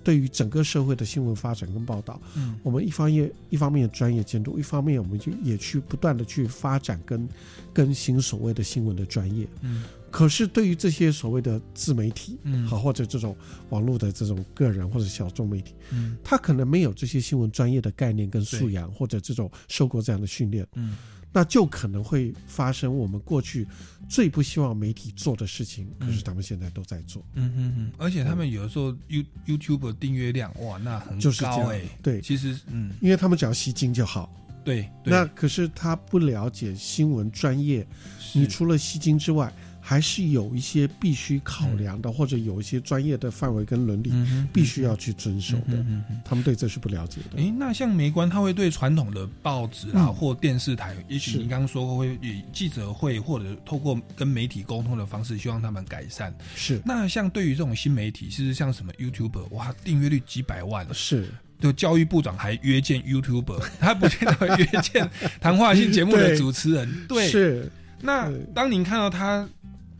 [0.03, 2.55] 对于整个社会的新闻发展跟报道，嗯。
[2.61, 7.27] 我们一方面一方面专业监督，一方面我们就也去不断的去发展跟
[7.73, 9.47] 更新所谓的新闻的专业。
[9.61, 9.83] 嗯。
[10.11, 12.67] 可是对于这些所谓的自媒体，嗯。
[12.67, 13.35] 好或者这种
[13.69, 16.17] 网络的这种个人或者小众媒体，嗯。
[16.23, 20.97] 他可能没有这些新闻专业的概念跟素养，或者这种受过这样的训练，嗯
[21.33, 23.67] 那就可能会发生我们过去
[24.07, 27.25] 最不希望媒体做的事情，可是他们现在都在做。
[27.33, 34.31] 嗯嗯嗯，而且他们有的时候 You YouTube 订阅量哇，那很高哎、对其实嗯，因为他们只要吸睛就好。
[34.63, 37.85] 对，对那可是他不了解新闻专业，
[38.33, 39.51] 你除了吸睛之外，
[39.85, 44.13] 还是有一些必须考量的，或者有一些专业的范围跟伦理
[44.53, 45.73] 必须要去遵守的。
[45.73, 47.37] 嗯他们对这是不了解的。
[47.37, 56.33] 诶，那像梅关，他会对传统的报纸啊、嗯或电视台，也许是你刚刚说过会以记者会或者透过跟媒体沟通的方式，希望他们改善。
[56.55, 61.27] 是那像对于这种新媒体，其实像什么 YouTube，哇，订阅率几百万，是。
[61.59, 65.09] 就教育部长还约见 YouTuber， 他不见得会约见
[65.39, 67.05] 谈话性节目的 主持人。
[67.07, 67.71] 对，是。
[68.01, 69.47] 那当您看到他，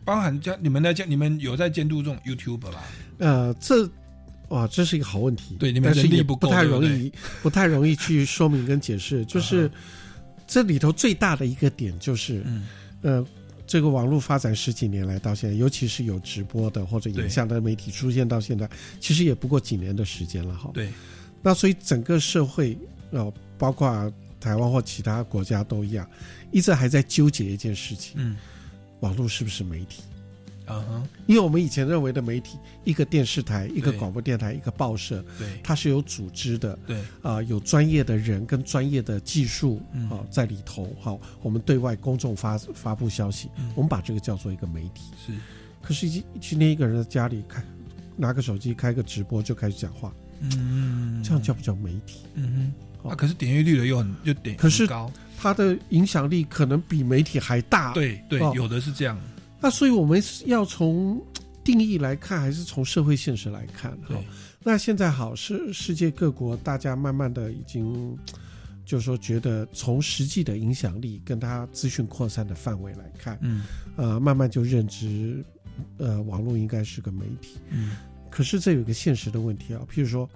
[0.04, 2.84] 包含家你们在监，你们有在监督这种 YouTuber 吧？
[3.18, 3.88] 呃，这
[4.48, 5.56] 哇，这是一个好问题。
[5.58, 9.24] 对你们人力不够太容易， 不太容易去说明跟解释。
[9.26, 9.70] 就是
[10.46, 12.66] 这里头最大的一个点就是，嗯
[13.02, 13.26] 呃。
[13.66, 18.68] 这个网络发展十几年来到现在，尤其是有直播的或者影像的媒体出现到现在，
[19.00, 20.70] 其实也不过几年的时间了哈。
[20.74, 20.90] 对，
[21.40, 22.76] 那所以整个社会
[23.10, 26.06] 呃，包括台湾或其他国家都一样，
[26.52, 28.36] 一直还在纠结一件事情：嗯，
[29.04, 30.02] 网络是不是媒体？
[30.64, 35.46] 啊哼，因为我们以前认为的媒体，一个电视台、一个广播电台、一个报社，对。
[35.62, 36.98] 它是有组织的，对。
[37.20, 40.08] 啊、有专业的人跟专业的技术嗯。
[40.08, 40.96] 啊、在里头。
[40.98, 45.02] 好，我们对外公众发发布消息，我们把这个叫做一个媒体。
[45.26, 45.32] 是，
[45.82, 47.62] 可是今今天一个人在家里开
[48.16, 52.20] 拿个手机开个直播就开始讲话，嗯，这样叫不叫媒体？
[52.36, 55.12] 嗯哼，啊，可是点阅率的又很又点可是高，
[55.44, 57.92] 它的影响力可能比媒体还大。
[57.92, 59.20] 对对，哦有的是这样。
[59.60, 61.22] 那所以我们要从
[61.62, 63.94] 定义来看，还是从社会现实来看？
[64.08, 64.22] 对哈，
[64.62, 68.16] 那现在好，是世界各国大家慢慢的已经，
[68.86, 73.64] 就是说觉得从实际的影响力跟它资讯扩散的范围来看，嗯，
[73.96, 75.44] 呃，慢慢就认知，
[75.98, 77.58] 呃，网络应该是个媒体。
[77.68, 77.96] 嗯，
[78.30, 80.26] 可是这有一个现实的问题啊，譬如说，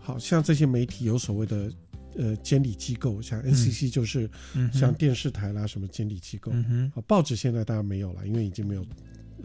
[0.00, 1.70] 好像这些媒体有所谓的。
[2.18, 4.28] 呃，监理机构像 NCC 就是
[4.72, 8.84] 像电视台啦，什么监理机构，嗯报纸现在当然没有了，因为已经没有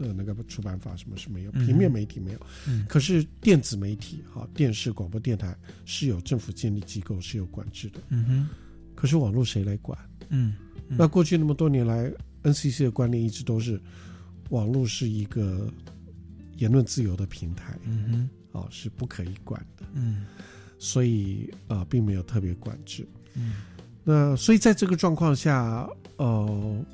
[0.00, 2.84] 呃那个出版法什么是没有，平面媒体没有，嗯。
[2.88, 8.48] 可是电子媒体哈，电视、广播电台是有政府监理机构是有管制的，嗯哼，
[8.96, 9.96] 可是网络谁来管？
[10.30, 10.54] 嗯，
[10.88, 10.96] 嗯。
[10.98, 12.12] 那过去那么多年来
[12.42, 13.80] ，NCC 的观念一直都是
[14.50, 15.72] 网络是一个
[16.56, 20.26] 言论自由的平台，嗯哼，哦，是不可以管的，嗯
[20.84, 23.06] 所以啊、呃并没有特别管制。
[23.34, 23.54] 嗯
[24.04, 26.84] 那所以在这个状况下，呃，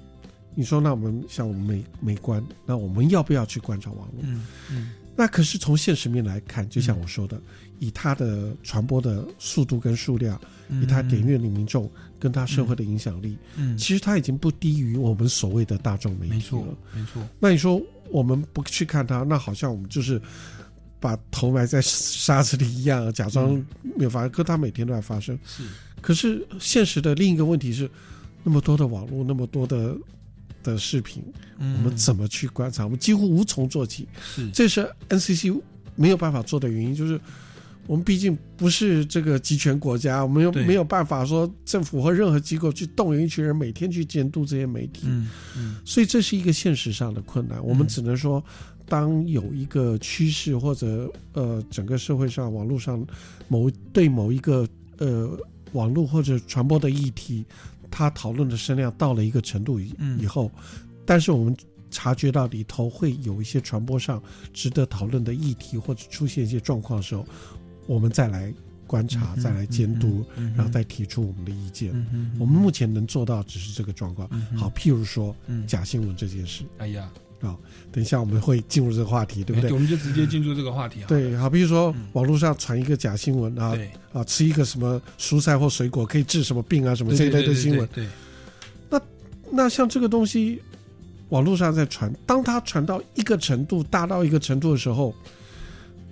[0.54, 4.20] 你说那我们像我们没没关，那我们要不要去关照网络？
[4.22, 7.38] 嗯嗯那可是从现实面来看，就像我说的，
[7.80, 16.38] 以它的传播的速度跟数量，嗯以它点阅的民众跟它社会的影响力，嗯其实它已经不低于我们所谓的大众媒体了。
[16.38, 17.22] 没错没错。
[17.40, 20.22] 那你说我们不去看它，那好像我们就是
[21.00, 23.54] 把头埋在沙子里一样，假装
[23.96, 24.30] 没有发生。
[24.30, 25.36] 可它每天都在发生。
[25.44, 25.64] 是。
[26.00, 27.90] 可是现实的另一个问题是，
[28.42, 29.96] 那么多的网络，那么多的
[30.62, 31.22] 的视频，
[31.58, 32.84] 嗯我们怎么去观察？
[32.84, 34.06] 我们几乎无从做起。
[34.22, 35.60] 是，这是 NCC
[35.96, 37.20] 没有办法做的原因，就是
[37.86, 45.02] 我们毕竟不是这个集权国家，我们又没有办法说政府和任何机构去动员一群人每天去监督这些媒体。
[45.04, 47.62] 嗯嗯所以这是一个现实上的困难。
[47.62, 48.42] 我们只能说，
[48.90, 53.02] 当有一个趋势或者呃整个社会上网络上
[53.48, 54.68] 某对某一个
[54.98, 55.30] 呃
[55.72, 57.44] 网络或者传播的议题，
[57.90, 60.50] 它讨论的声量到了一个程度以、嗯以后，
[61.06, 61.56] 但是我们。
[61.92, 64.22] 察觉到里头会有一些传播上
[64.52, 67.26] 值得讨论的议题，或者出现一些状况的时候，
[67.88, 68.54] 我们再来
[68.86, 70.24] 观察，嗯再来监督，
[70.56, 71.90] 然后再提出我们的意见。
[72.38, 74.28] 我们目前能做到只是这个状况。
[74.30, 77.10] 嗯好，譬如说、嗯假新闻这件事，哎呀，
[77.40, 77.56] 啊、
[77.90, 79.72] 等一下我们会进入这个话题，对不对？
[79.72, 81.06] 我们就直接进入这个话题啊。
[81.08, 87.88] 对，好，比如说网络上传一个假新闻啊对啊，吃一个什么蔬菜或水果可以治什么病啊，什么对这一类的新闻。
[87.94, 88.10] 对，对
[88.90, 89.00] 那
[89.50, 90.60] 那像这个东西，
[91.30, 95.14] 网络上在传，当它传到一个程度，大到一个程度的时候，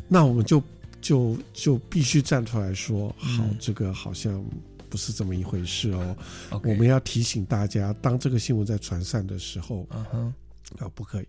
[0.09, 0.63] 那我们就
[1.01, 4.45] 就就必须站出来说，好，嗯这个好像
[4.89, 6.17] 不是这么一回事哦。
[6.65, 10.35] 我们要提醒大家，当这个新闻在传散的时候，嗯哼，
[10.79, 11.27] 啊，不可以。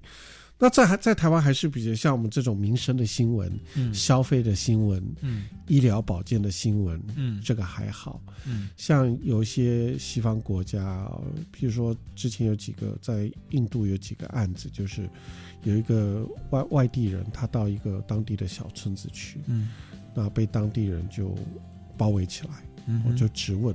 [0.61, 8.21] 那在还在台湾还是比较像我们这种民生的新闻、嗯消费的新闻、嗯医疗保健的新闻，嗯这个还好。
[8.45, 11.09] 嗯像有一些西方国家，
[11.53, 15.09] 譬如说之前有几个在印度有几个案子，就是
[15.63, 19.69] 有一个外外地人，他到一个当地的小村子去，嗯
[20.13, 21.33] 那被当地人就
[21.97, 23.73] 包围起来，我就质问。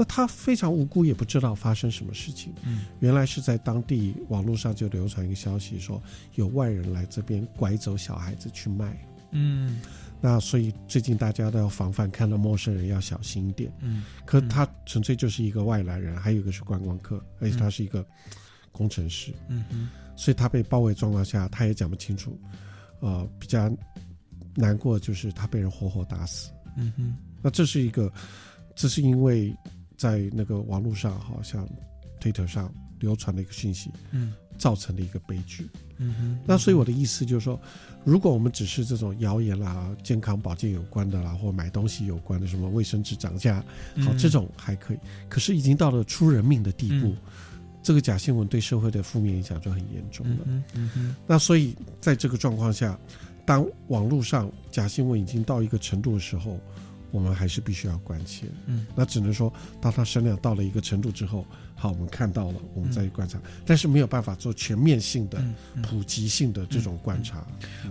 [0.00, 2.54] 那他非常无辜，也不知道发生什么事情。
[2.64, 6.02] 嗯原来是在当地网络上就流传一个消息，说
[6.36, 8.98] 有外人来这边拐走小孩子去卖。
[9.32, 9.82] 嗯
[10.18, 13.70] 那所以最近大家都要防范，看到陌生人要小心一点。
[13.80, 18.02] 嗯可他纯粹就是一个外来人，还有一个是观光客，而且他是一个
[18.72, 19.34] 工程师。
[19.48, 19.86] 嗯哼
[20.16, 22.40] 所以他被包围状况下，他也讲不清楚。
[23.00, 23.70] 呃，比较
[24.54, 26.50] 难过就是他被人活活打死。
[26.78, 28.10] 嗯哼那这是一个，
[28.74, 29.54] 这是因为
[30.00, 31.68] 在那个网络上，好像
[32.18, 35.68] Twitter 上流传的一个讯息，嗯造成了一个悲剧。
[35.98, 37.60] 嗯哼，那所以我的意思就是说，
[38.02, 43.56] 如果我们只是这种谣言啦、健康保健有关的啦，或买东西有关的，什么卫生纸涨价，
[43.96, 44.98] 好，嗯这种还可以。
[45.28, 47.16] 可是已经到了出人命的地步，嗯
[47.82, 50.38] 这个假新闻对社会的负面影响就很严重了。
[50.46, 52.98] 嗯嗯哼那所以在这个状况下，
[53.44, 56.58] 当网络上假新闻已经到一个程度的时候，
[57.10, 58.46] 我们还是必须要关切。
[58.66, 61.46] 嗯那只能说，当他声量到了一个程度之后，
[61.80, 65.42] 好，我们看到了，我们再去观察，嗯但是没有办法做全面性的、
[65.82, 67.42] 普及性的这种观察。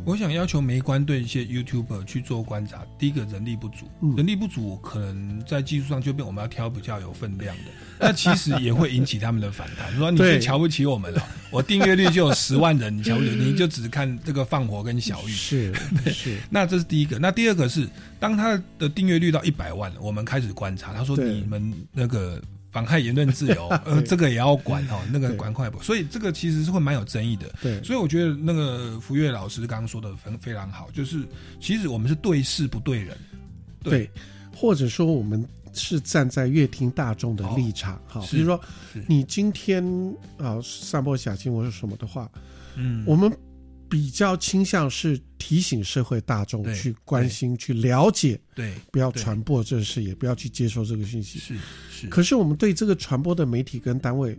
[0.06, 2.86] 我想要求媒关对一些 YouTuber 去做观察。
[3.00, 7.64] 第一个人力不足，嗯人力不足可能在技术上就变我们要挑比较有分量的，
[8.00, 11.28] 那其实也会引起他们的反弹，说你瞧不起我们了。
[11.50, 15.32] 我订阅率就有十万人，你瞧不起，你就只看这个放火跟小玉。
[15.32, 15.74] 是
[16.14, 17.18] 是，那这是第一个。
[17.18, 22.40] 那第二个是，当他的订阅率到一百万，我们开始观察，他说你们那个。
[22.72, 25.82] 妨害言论自由， 呃，这个也要管哦，那个对管快不？
[25.82, 27.52] 所以这个其实是会蛮有争议的。
[27.62, 27.84] 对。
[27.84, 31.24] 所以我觉得那个福月老师刚刚说的非非常好，就是
[31.60, 33.18] 其实我们是对事不对人。
[33.82, 34.10] 对，
[34.56, 35.44] 或者说我们
[35.74, 38.60] 是站在乐听大众的立场，好，是比如说
[39.08, 39.84] 你今天
[40.38, 42.30] 啊散播假新闻是什么的话，
[42.76, 43.04] 嗯。
[43.08, 43.32] 我们
[43.90, 51.40] 比较倾向是提醒社会大众去关心、去了解，对不要传播这事，也不要去接受这个讯息。
[51.40, 51.56] 是
[51.90, 54.38] 是，可是我们对这个传播的媒体跟单位，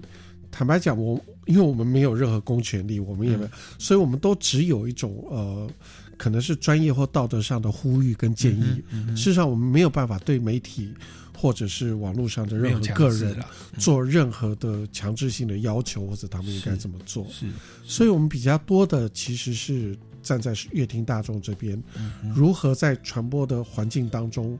[0.53, 3.51] 坦白讲，我因为我们没有任何公权力，我们也没有，嗯。
[3.79, 5.69] 所以我们都只有一种呃，
[6.17, 8.83] 可能是专业或道德上的呼吁跟建议。
[8.91, 10.93] 嗯嗯事实上，我们没有办法对媒体
[11.35, 13.35] 或者是网络上的任何个人
[13.79, 17.27] 做任何的强制性的要求，或者他们应该怎么做。
[17.31, 17.47] 是，
[17.85, 24.59] 所以我们比较多的其实是站在乐听大众这边，嗯如何在传播的环境当中，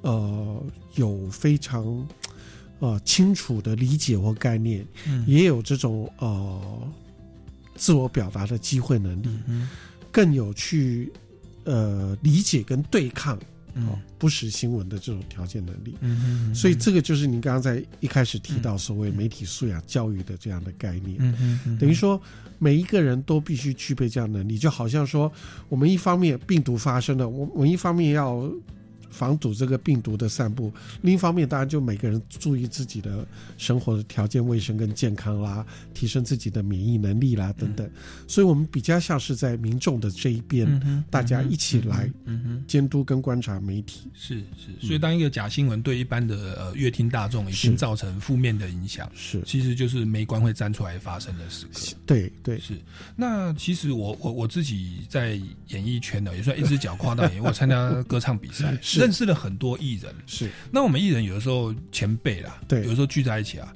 [0.00, 0.62] 呃，
[0.94, 2.06] 有非常
[2.78, 6.60] 呃清楚的理解或概念，嗯也有这种呃
[7.76, 9.68] 自我表达的机会能力，嗯
[10.10, 11.12] 更有去
[11.64, 13.38] 呃理解跟对抗。
[13.74, 13.86] 嗯。
[13.88, 22.20] 哦，不实新闻的这种条件能力，嗯哼所以这个就是您刚刚在一开始提到所谓媒体素养教育的这样的概念，嗯哼嗯等于说
[22.58, 25.30] 每一个人都必须具备这样的能力，就好像说
[25.68, 28.48] 我们一方面病毒发生了，我我一方面要
[29.12, 33.26] 防堵这个病毒的散布，另一方面，当然就每个人注意自己的
[33.58, 37.88] 生活的条件、卫生跟健康啦，提升自己的免疫能力啦等等。
[38.26, 42.10] 所以，我们比较像是在民众的这一边，大家一起来
[42.66, 44.10] 监督跟观察媒体。
[44.14, 51.96] 是是，所以当一个假新闻对一般的呃乐听大众已经造成负面的影响，是其实就是媒关会站出来发生的时刻。
[52.06, 52.74] 对对是。
[53.14, 60.14] 那其实我我我自己在演艺圈呢，也算一只脚跨到演艺，我参加歌唱比赛， 是认识了很多艺人。
[60.26, 63.72] 是，那我们艺人有的时候前辈啦，对有的时候聚在一起啊。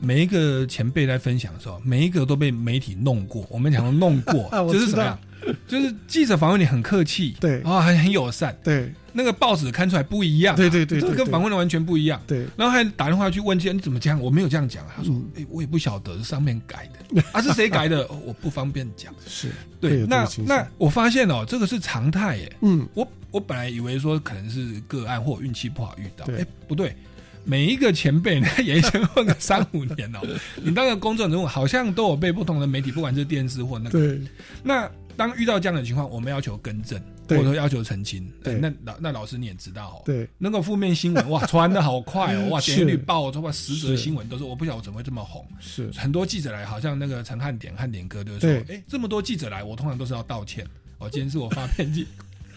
[0.00, 3.46] 每一个前辈在分享的时候，每一个都被媒体弄过。
[3.48, 5.18] 我们讲说弄过 就是怎么样？
[5.66, 12.46] 就是记者访问你很客气，对啊，还很友善，对，那个报纸看出来不一样啊，对对对对这个跟访问的完全不一样，对。
[12.56, 14.20] 然后还打电话去问记者你怎么这样？
[14.20, 18.02] 我没有这样讲啊，他说嗯，哎，我也不晓得是上面改的， 啊，是谁改的？
[18.04, 19.14] 哦我不方便讲。
[19.26, 19.50] 是，
[19.80, 22.56] 对，那那我发现哦，这个是常态耶。
[22.62, 26.38] 嗯，我我本来以为说可能是个案或运气不好遇到，对。
[26.38, 26.94] 哎，不对，
[27.42, 30.20] 每一个前辈呢，演艺圈混个三五年哦，
[30.62, 34.20] 你当个公众人物，好像都有被不同的媒体，不管是电视或那个，对，
[34.62, 36.96] 那当遇到这样的情况，我们要求更正，
[37.28, 38.24] 或者说要求澄清。
[38.44, 42.76] 那老那老师你也知道哦，对，那个负面新闻哇，传的好快哦， 哇，是。
[42.76, 45.44] 点击率爆，哇，十则是新闻都是，我不晓得我怎么会这么红。
[45.58, 45.90] 是。
[45.96, 48.76] 很多记者来，好像那个陈汉典、汉典哥就说：“对。
[48.76, 50.64] 哎，这么多记者来，我通常都是要道歉。
[50.98, 52.06] 哦，今天是我发片记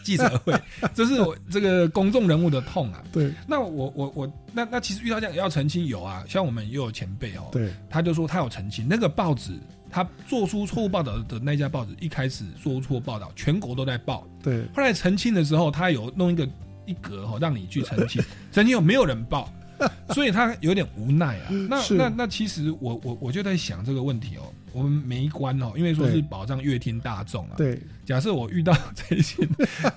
[0.07, 0.53] 记者会，
[0.95, 3.03] 这是我这个公众人物的痛啊。
[3.11, 9.51] 对，那我我我那那其实遇到这样要澄清有啊，像我们也有前辈哦，对，他就说他有澄清，那个报纸
[9.91, 16.47] 他做出错误报道的那家报纸一开始做出错报道，全国都在报，对，后来澄清的时候，他有弄一个
[16.85, 19.51] 一格哈、哦，让你去澄清， 澄清有没有人报？
[20.09, 21.51] 所以他有点无奈啊。
[21.69, 24.41] 那那那其实我我我就在想这个问题哦，
[24.77, 27.55] 我们媒关哦，因为说是保障乐听大众啊。
[27.57, 29.47] 对，假设我遇到这些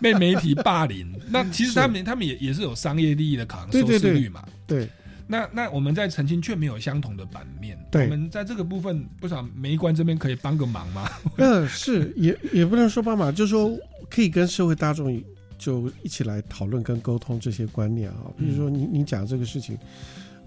[0.01, 4.43] 被媒体霸凌， 那其实他们他们也也是有商业利益的考量，收视率嘛。
[4.67, 4.89] 对，
[5.27, 11.09] 那那我们在澄清却没有相同的版面，对我们在这个部分，不知道媒关这边可以帮个忙吗？
[11.37, 13.71] 嗯，是也也不能说帮忙，就是说
[14.09, 15.23] 可以跟社会大众
[15.59, 18.33] 就一起来讨论跟沟通这些观念啊。
[18.39, 19.77] 比如说你你讲这个事情，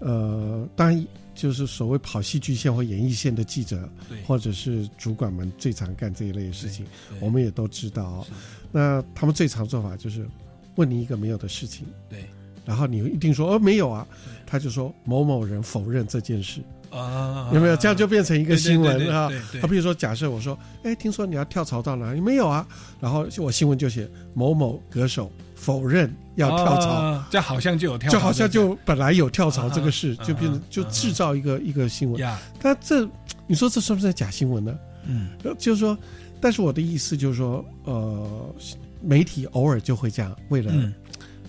[0.04, 3.88] 呃，当然就是所谓跑戏剧线或演艺线的记者，
[4.26, 6.84] 或者是主管们最常干这一类的事情，
[7.20, 8.26] 我们也都知道哦。
[8.70, 10.28] 那他们最常做法就是
[10.76, 12.26] 问你一个没有的事情，对，
[12.66, 14.06] 然后你一定说哦没有啊，
[14.46, 16.60] 他就说某某人否认这件事。
[16.90, 17.76] 啊有没有？
[17.76, 19.60] 这样就变成一个新闻啊对对对对！
[19.60, 22.20] 对啊，比如说，假设我说，哎，听说你要跳槽到哪里？
[22.20, 22.64] 没有啊。
[23.00, 25.28] 然后我新闻就写某某歌手
[25.64, 32.20] 否认要跳槽，啊这好像就有跳槽，就好像就本来有跳槽这个事，啊就变成啊就制造一个一个新闻。
[32.20, 32.38] 呀。
[32.60, 33.08] 但这
[33.46, 34.78] 你说这算不算假新闻呢？
[35.06, 35.96] 嗯，呃就是说，
[36.40, 38.54] 但是我的意思就是说，呃，
[39.00, 40.92] 媒体偶尔就会这样，为了嗯。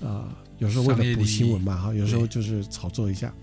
[0.02, 3.34] 啊，有时候为了补新闻嘛，哈，有时候就是炒作一下。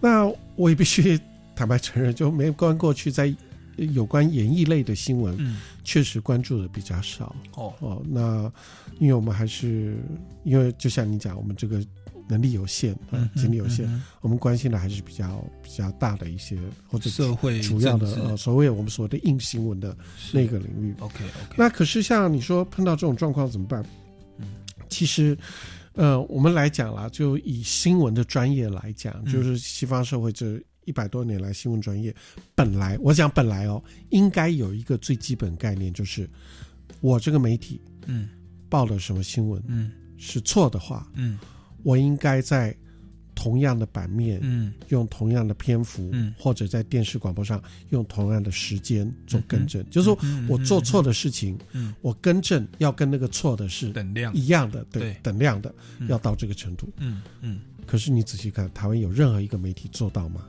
[0.00, 1.18] 那我也必须
[1.54, 3.32] 坦白承认，就没关过去在
[3.76, 5.56] 有关演艺类的新闻，嗯。
[5.84, 7.34] 确实关注的比较少。
[7.54, 7.72] 哦。
[7.80, 8.50] 哦，那
[8.98, 9.96] 因为我们还是
[10.44, 11.80] 因为就像你讲，我们这个
[12.28, 13.88] 能力有限，嗯呃，精力有限，
[14.20, 16.58] 我们关心的还是比较比较大的一些
[16.88, 19.96] 或者社会主要的呃所谓我们所谓的硬新闻的
[20.32, 20.92] 那个领域。
[20.98, 23.84] OK OK，那可是像你说碰到这种状况怎么办？
[24.38, 24.46] 嗯。
[24.88, 25.38] 其实，
[25.92, 29.32] 呃，我们来讲啦，就以新闻的专业来讲，嗯。
[29.32, 32.14] 就是西方社会这一百多年来新闻专业，
[32.54, 36.26] 本来我讲本来哦，应该有一个最基本概念，就是
[37.00, 38.30] 我这个媒体嗯
[38.70, 41.38] 报了什么新闻，嗯是错的话，嗯
[41.82, 42.74] 我应该在
[43.34, 56.88] 同样的版面，嗯用同样的篇幅，嗯或者在电视广播上用同样的时间做更正，就是说嗯我做错的事情，嗯我更正要跟那个错的是等量一样的，对，对等量的，嗯要到这个程度。
[56.96, 60.44] 嗯嗯可是你仔细看，台湾有任何一个媒体做到吗？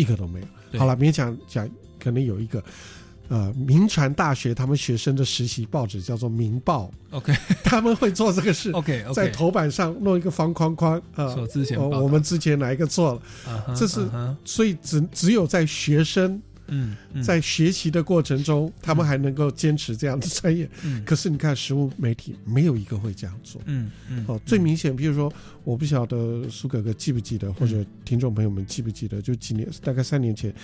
[0.00, 0.78] 嗯，一个都没有。
[0.78, 2.62] 好了，勉强讲，可能有一个。
[3.28, 7.32] 呃，民传大学他们学生的实习报纸叫做《民报》OK，
[7.62, 8.72] 他们会做这个事。
[8.74, 11.32] OK，OK 在头版上弄一个方框框啊，
[12.00, 14.04] 我们之前哪一个做了这是
[14.44, 20.68] 所以只只有在学生嗯嗯在学习的过程中，他们还能够坚持这样的专业。
[20.82, 23.60] 嗯可是你看，实物媒体没有一个会这样做。
[23.66, 25.32] 嗯嗯哦，最明显，比如说，
[25.64, 30.54] 我不晓得苏哥哥记不记得，或嗯者听众朋友们记不记得，就几年，大概三年前，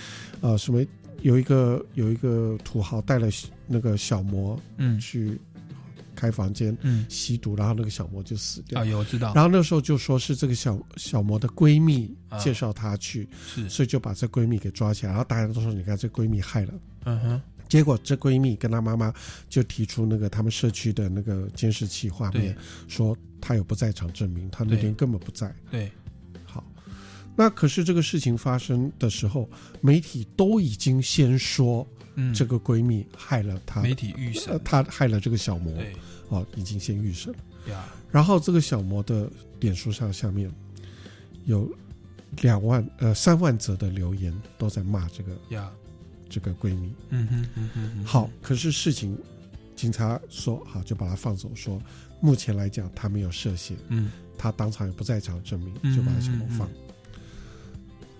[0.41, 0.83] 呃，什么
[1.21, 3.27] 有一个有一个土豪带了
[3.67, 5.39] 那个小魔，嗯去
[6.17, 7.05] 开房间，嗯。
[7.07, 8.81] 吸毒，然后那个小魔就死掉。
[8.81, 9.33] 啊有我知道。
[9.35, 12.39] 然后那时候就说是这个小小魔的闺蜜啊。
[12.39, 13.69] 介绍她去，是。
[13.69, 16.73] 所以就把这闺蜜给抓起来，然后大家都说，你看这闺蜜害了。
[17.05, 17.41] 嗯哼。
[17.69, 19.13] 结果这闺蜜跟她妈妈
[19.49, 22.55] 就提出那个他们社区的那个监视器画面，
[22.87, 25.53] 说她有不在场证明，她那天根本不在。
[25.69, 25.91] 对，
[26.45, 26.63] 好，
[27.35, 29.49] 那可是这个事情发生的时候，
[29.81, 31.85] 媒体都已经先说，
[32.17, 32.33] 嗯。
[32.33, 34.51] 这个闺蜜害了她，媒体预审。
[34.51, 35.95] 呃她害了这个小魔，对，
[36.27, 37.39] 哦，已经先预审了。
[37.71, 40.51] 呀，然后这个小魔的脸书上下面
[41.45, 41.69] 有
[42.41, 45.71] 两万呃三万则的留言都在骂这个呀，
[46.29, 46.93] 这个闺蜜。
[47.09, 49.17] 嗯哼嗯哼好，可是事情
[49.75, 51.81] 警察说好就把她放走，说
[52.19, 56.67] 目前来讲她没有涉嫌，嗯，他当场也不在场证明，嗯就把小魔放。
[56.69, 56.73] 嗯。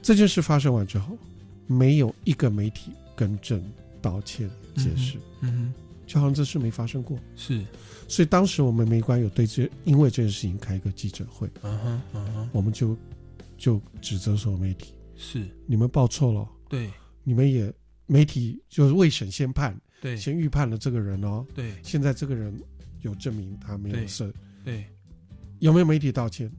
[0.02, 1.18] 这件事发生完之后，
[1.66, 3.62] 没有一个媒体更正、
[4.08, 5.74] 道歉、解释，嗯哼，
[6.06, 7.20] 就好像这事没发生过。
[7.36, 7.66] 是，
[8.08, 12.98] 所以当时我们媒关有对这因为这件事情开一个记者会，嗯哼嗯哼，我们就
[13.58, 15.46] 就指责所有媒体，是。
[15.66, 16.90] 你们报错了，对。
[17.24, 17.74] 你们也
[18.06, 20.16] 媒体就是未审先判，对。
[20.16, 21.74] 先预判了这个人哦，对。
[21.84, 22.58] 现在这个人
[23.02, 24.34] 有证明他没有事，
[24.64, 24.86] 对，
[25.60, 26.50] 有没有媒体道歉？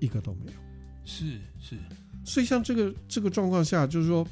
[0.00, 0.58] 一个都没有。
[1.04, 1.76] 是是，
[2.24, 4.26] 所以像这个这个状况下，就是说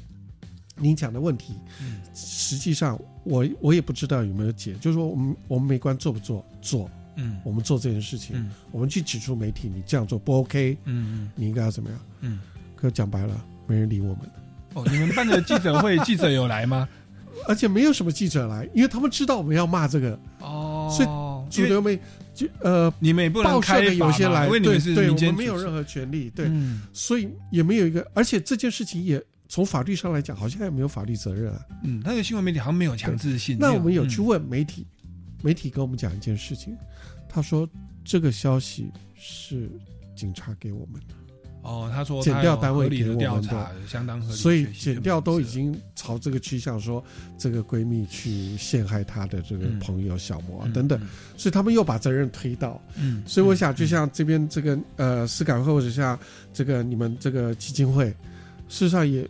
[0.77, 7.39] 您讲的问题，嗯实际上我我也不知道有没有解，就是说我们我们媒关做不做做，嗯。
[7.43, 8.51] 我们做这件事情，嗯。
[8.71, 11.23] 我们去指出媒体你这样做不 OK，嗯。
[11.23, 11.99] 嗯你应该要怎么样？
[12.21, 12.39] 嗯，
[12.75, 14.19] 可讲白了，没人理我们，
[14.73, 16.87] 哦，你们办的记者会，记者有来吗？
[17.47, 21.07] 而且没有什么记者来，因为他们知道我们要骂这个，哦，所以
[21.55, 21.99] 主流媒
[22.33, 26.81] 就呃，你们也不能开有些来，对对，我们没有任何权利，对，嗯。
[26.93, 31.65] 所以也没有一个，而且这件事情也从法律上来讲，好像也没有法律责任啊。
[31.83, 33.57] 嗯，那个新闻媒体好像没有强制性。
[33.59, 34.85] 那我们有去嗯问媒体，
[35.41, 36.75] 媒体跟我们讲一件事情，
[37.29, 37.67] 他说
[38.03, 39.69] 这个消息是
[40.15, 41.15] 警察给我们的，
[41.61, 47.03] 哦，他说检他有调单位给我们调查的，相当合理，所以确实检调都已经朝这个趋向说，
[47.37, 50.99] 这个闺蜜去陷害她的这个嗯朋友小魔啊嗯等等，
[51.37, 52.81] 所以他们又把责任推到。
[52.95, 56.17] 嗯所以我想，就像这边这个呃司改会，或者像
[56.53, 58.07] 这个你们这个基金会，
[58.69, 59.27] 事实上也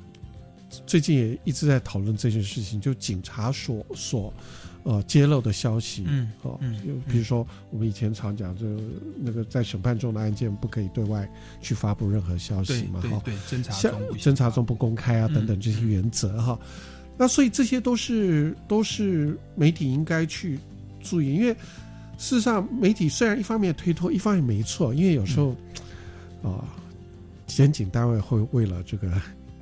[0.85, 4.33] 最近也一直在讨论这件事情，就警察所所
[4.83, 8.65] 呃揭露的消息，嗯哦，嗯就比如说我们以前常讲，就
[9.17, 11.29] 那个在审判中的案件不可以对外
[11.61, 16.59] 去发布任何消息嘛，哈，对侦查中侦查中不公开啊嗯等等这些原则哈。
[17.17, 20.59] 那所以这些都是都是媒体应该去
[21.01, 21.53] 注意，因为
[22.17, 25.81] 事实上媒体虽然一方面推脱，一方面没错，因为有时候嗯。
[26.43, 26.63] 啊、
[27.47, 29.11] 检警单位会为了这个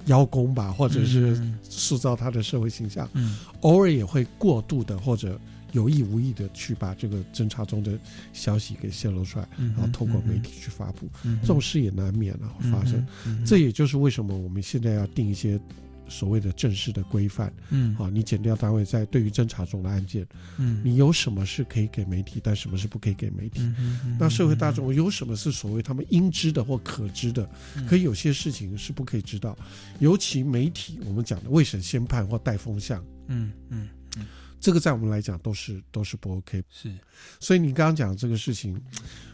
[0.05, 5.39] 邀功吧，或者是塑造他的社会形象，嗯偶尔也会过度的或者。
[5.71, 7.99] 有意无意的去把这个侦查中的
[8.31, 12.95] 消息给泄露出来，嗯然后通过媒体去发布，嗯这种事也难免啊会发生。
[13.25, 15.59] 嗯嗯这也就是为什么我们现在要定一些
[16.07, 17.53] 所谓的正式的规范。
[17.69, 20.27] 嗯啊，你检调单位在对于侦查中的案件，
[20.57, 23.61] 嗯你有什么是可以给媒体，但什么是不可以给媒体？
[23.61, 27.49] 嗯哼嗯那社会大众有什么是所谓他们应知的或可知的？
[27.75, 29.57] 嗯可以有些事情是不可以知道，
[29.99, 33.87] 尤其媒体我们讲的未审先判或带风向，嗯嗯
[34.17, 34.25] 嗯，
[34.59, 36.63] 这个在我们来讲都是都是不 OK。
[36.69, 36.91] 是，
[37.39, 38.79] 所以你刚刚讲这个事情，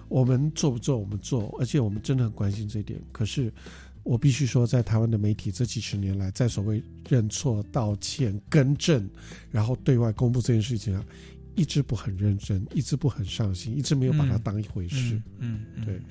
[0.07, 0.97] 我们做不做？
[0.97, 2.99] 我们做，而且我们真的很关心这一点。
[3.11, 3.53] 可是
[4.03, 9.07] 我必须说，在台湾的媒体这几十年来，在所谓认错、道歉、更正，
[9.51, 11.05] 然后对外公布这件事情上，
[11.55, 15.21] 一直不很认真，一直不很上心，一直没有把它当一回事。
[15.39, 16.01] 嗯，嗯对，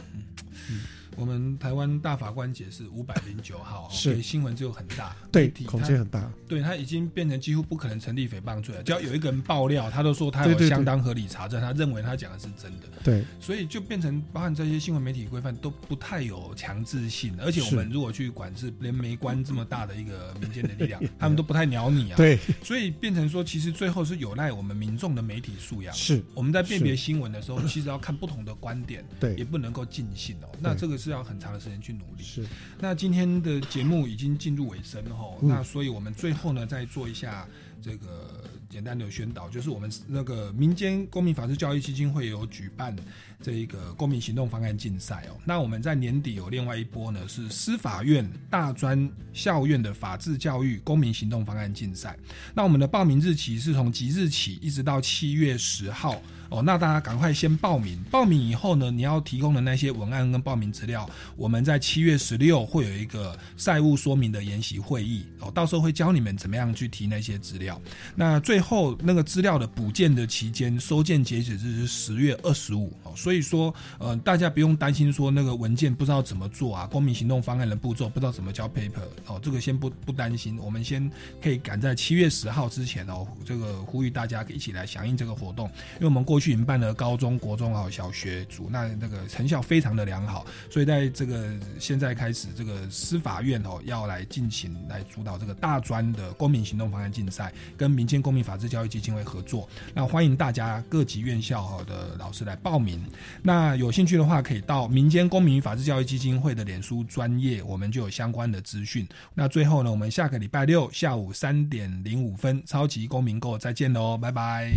[1.20, 8.82] 我们台湾大法官解释五百零九号，是给新闻就很大，对空间很大对他已经变成几乎不可能成立诽谤罪了。
[8.82, 12.88] 只要有一个人爆料，他都说他有相当合理查证，他认为他讲的是真的。
[13.04, 22.16] 对，所以就变成包含这些新闻媒体规范都不太有强制性，而且我们如果去管制，连媒关这么大的一个民间的力量， 他们都不太鸟你啊。
[22.16, 25.94] 对，所以变成说，其实最后是有赖我们民众的媒体素养。
[25.94, 30.48] 是我们在辨别新闻的时候，其实要看不同的观点，对也不能够尽信哦。
[30.60, 32.22] 那这个是要很长的时间去努力。
[32.22, 32.44] 是。
[32.78, 37.46] 那今天的节目已经进入尾声了哈，嗯那所以我们最后呢，再做一下
[37.82, 42.94] 这个简单的宣导，就是我们那个民间公民法治教育基金会有举办
[43.42, 45.36] 这一个公民行动方案竞赛哦。
[45.44, 52.16] 那我们在年底有另外一波呢，是司法院大专校院的法治教育公民行动方案竞赛。
[52.54, 56.62] 那我们的报名日期是从即日起一直到七月十号哦。
[56.62, 67.80] 那大家赶快先报名，报名以后呢，你要提供的那些文案跟报名资料，我们在七月十六会有一个赛务说明的研习会议哦，到时候会教你们怎么样去提那些资料。
[68.14, 72.92] 那最后那个资料的补件的期间，收件截止日是十月二十五。
[73.04, 79.02] 哦，所以说，呃，大家不用担心说那个文件不知道怎么做啊，公民行动方案的步骤不知道怎么交 paper。
[79.26, 81.10] 哦，这个先不不担心，我们先
[81.42, 103.04] 可以赶在七月十号之前哦，这个呼吁大家一起来响应这个活动，因为我们过去已经办了高中国中哦小学组，那那个成效非常的良好，所以在这个现在开始，这个司法院哦要来进行来主导这个大专的公民行动方案竞赛，跟民间公民法治教育基金会合作，那欢迎大家各级院校好的老师来报名。
[103.42, 109.06] 那有兴趣的话，可以到民间公民法治教育基金会的脸书专业，我们就有相关的资讯。
[109.34, 114.72] 那最后呢，我们下个礼拜六下午三点零五分，超级公民购再见喽，拜拜。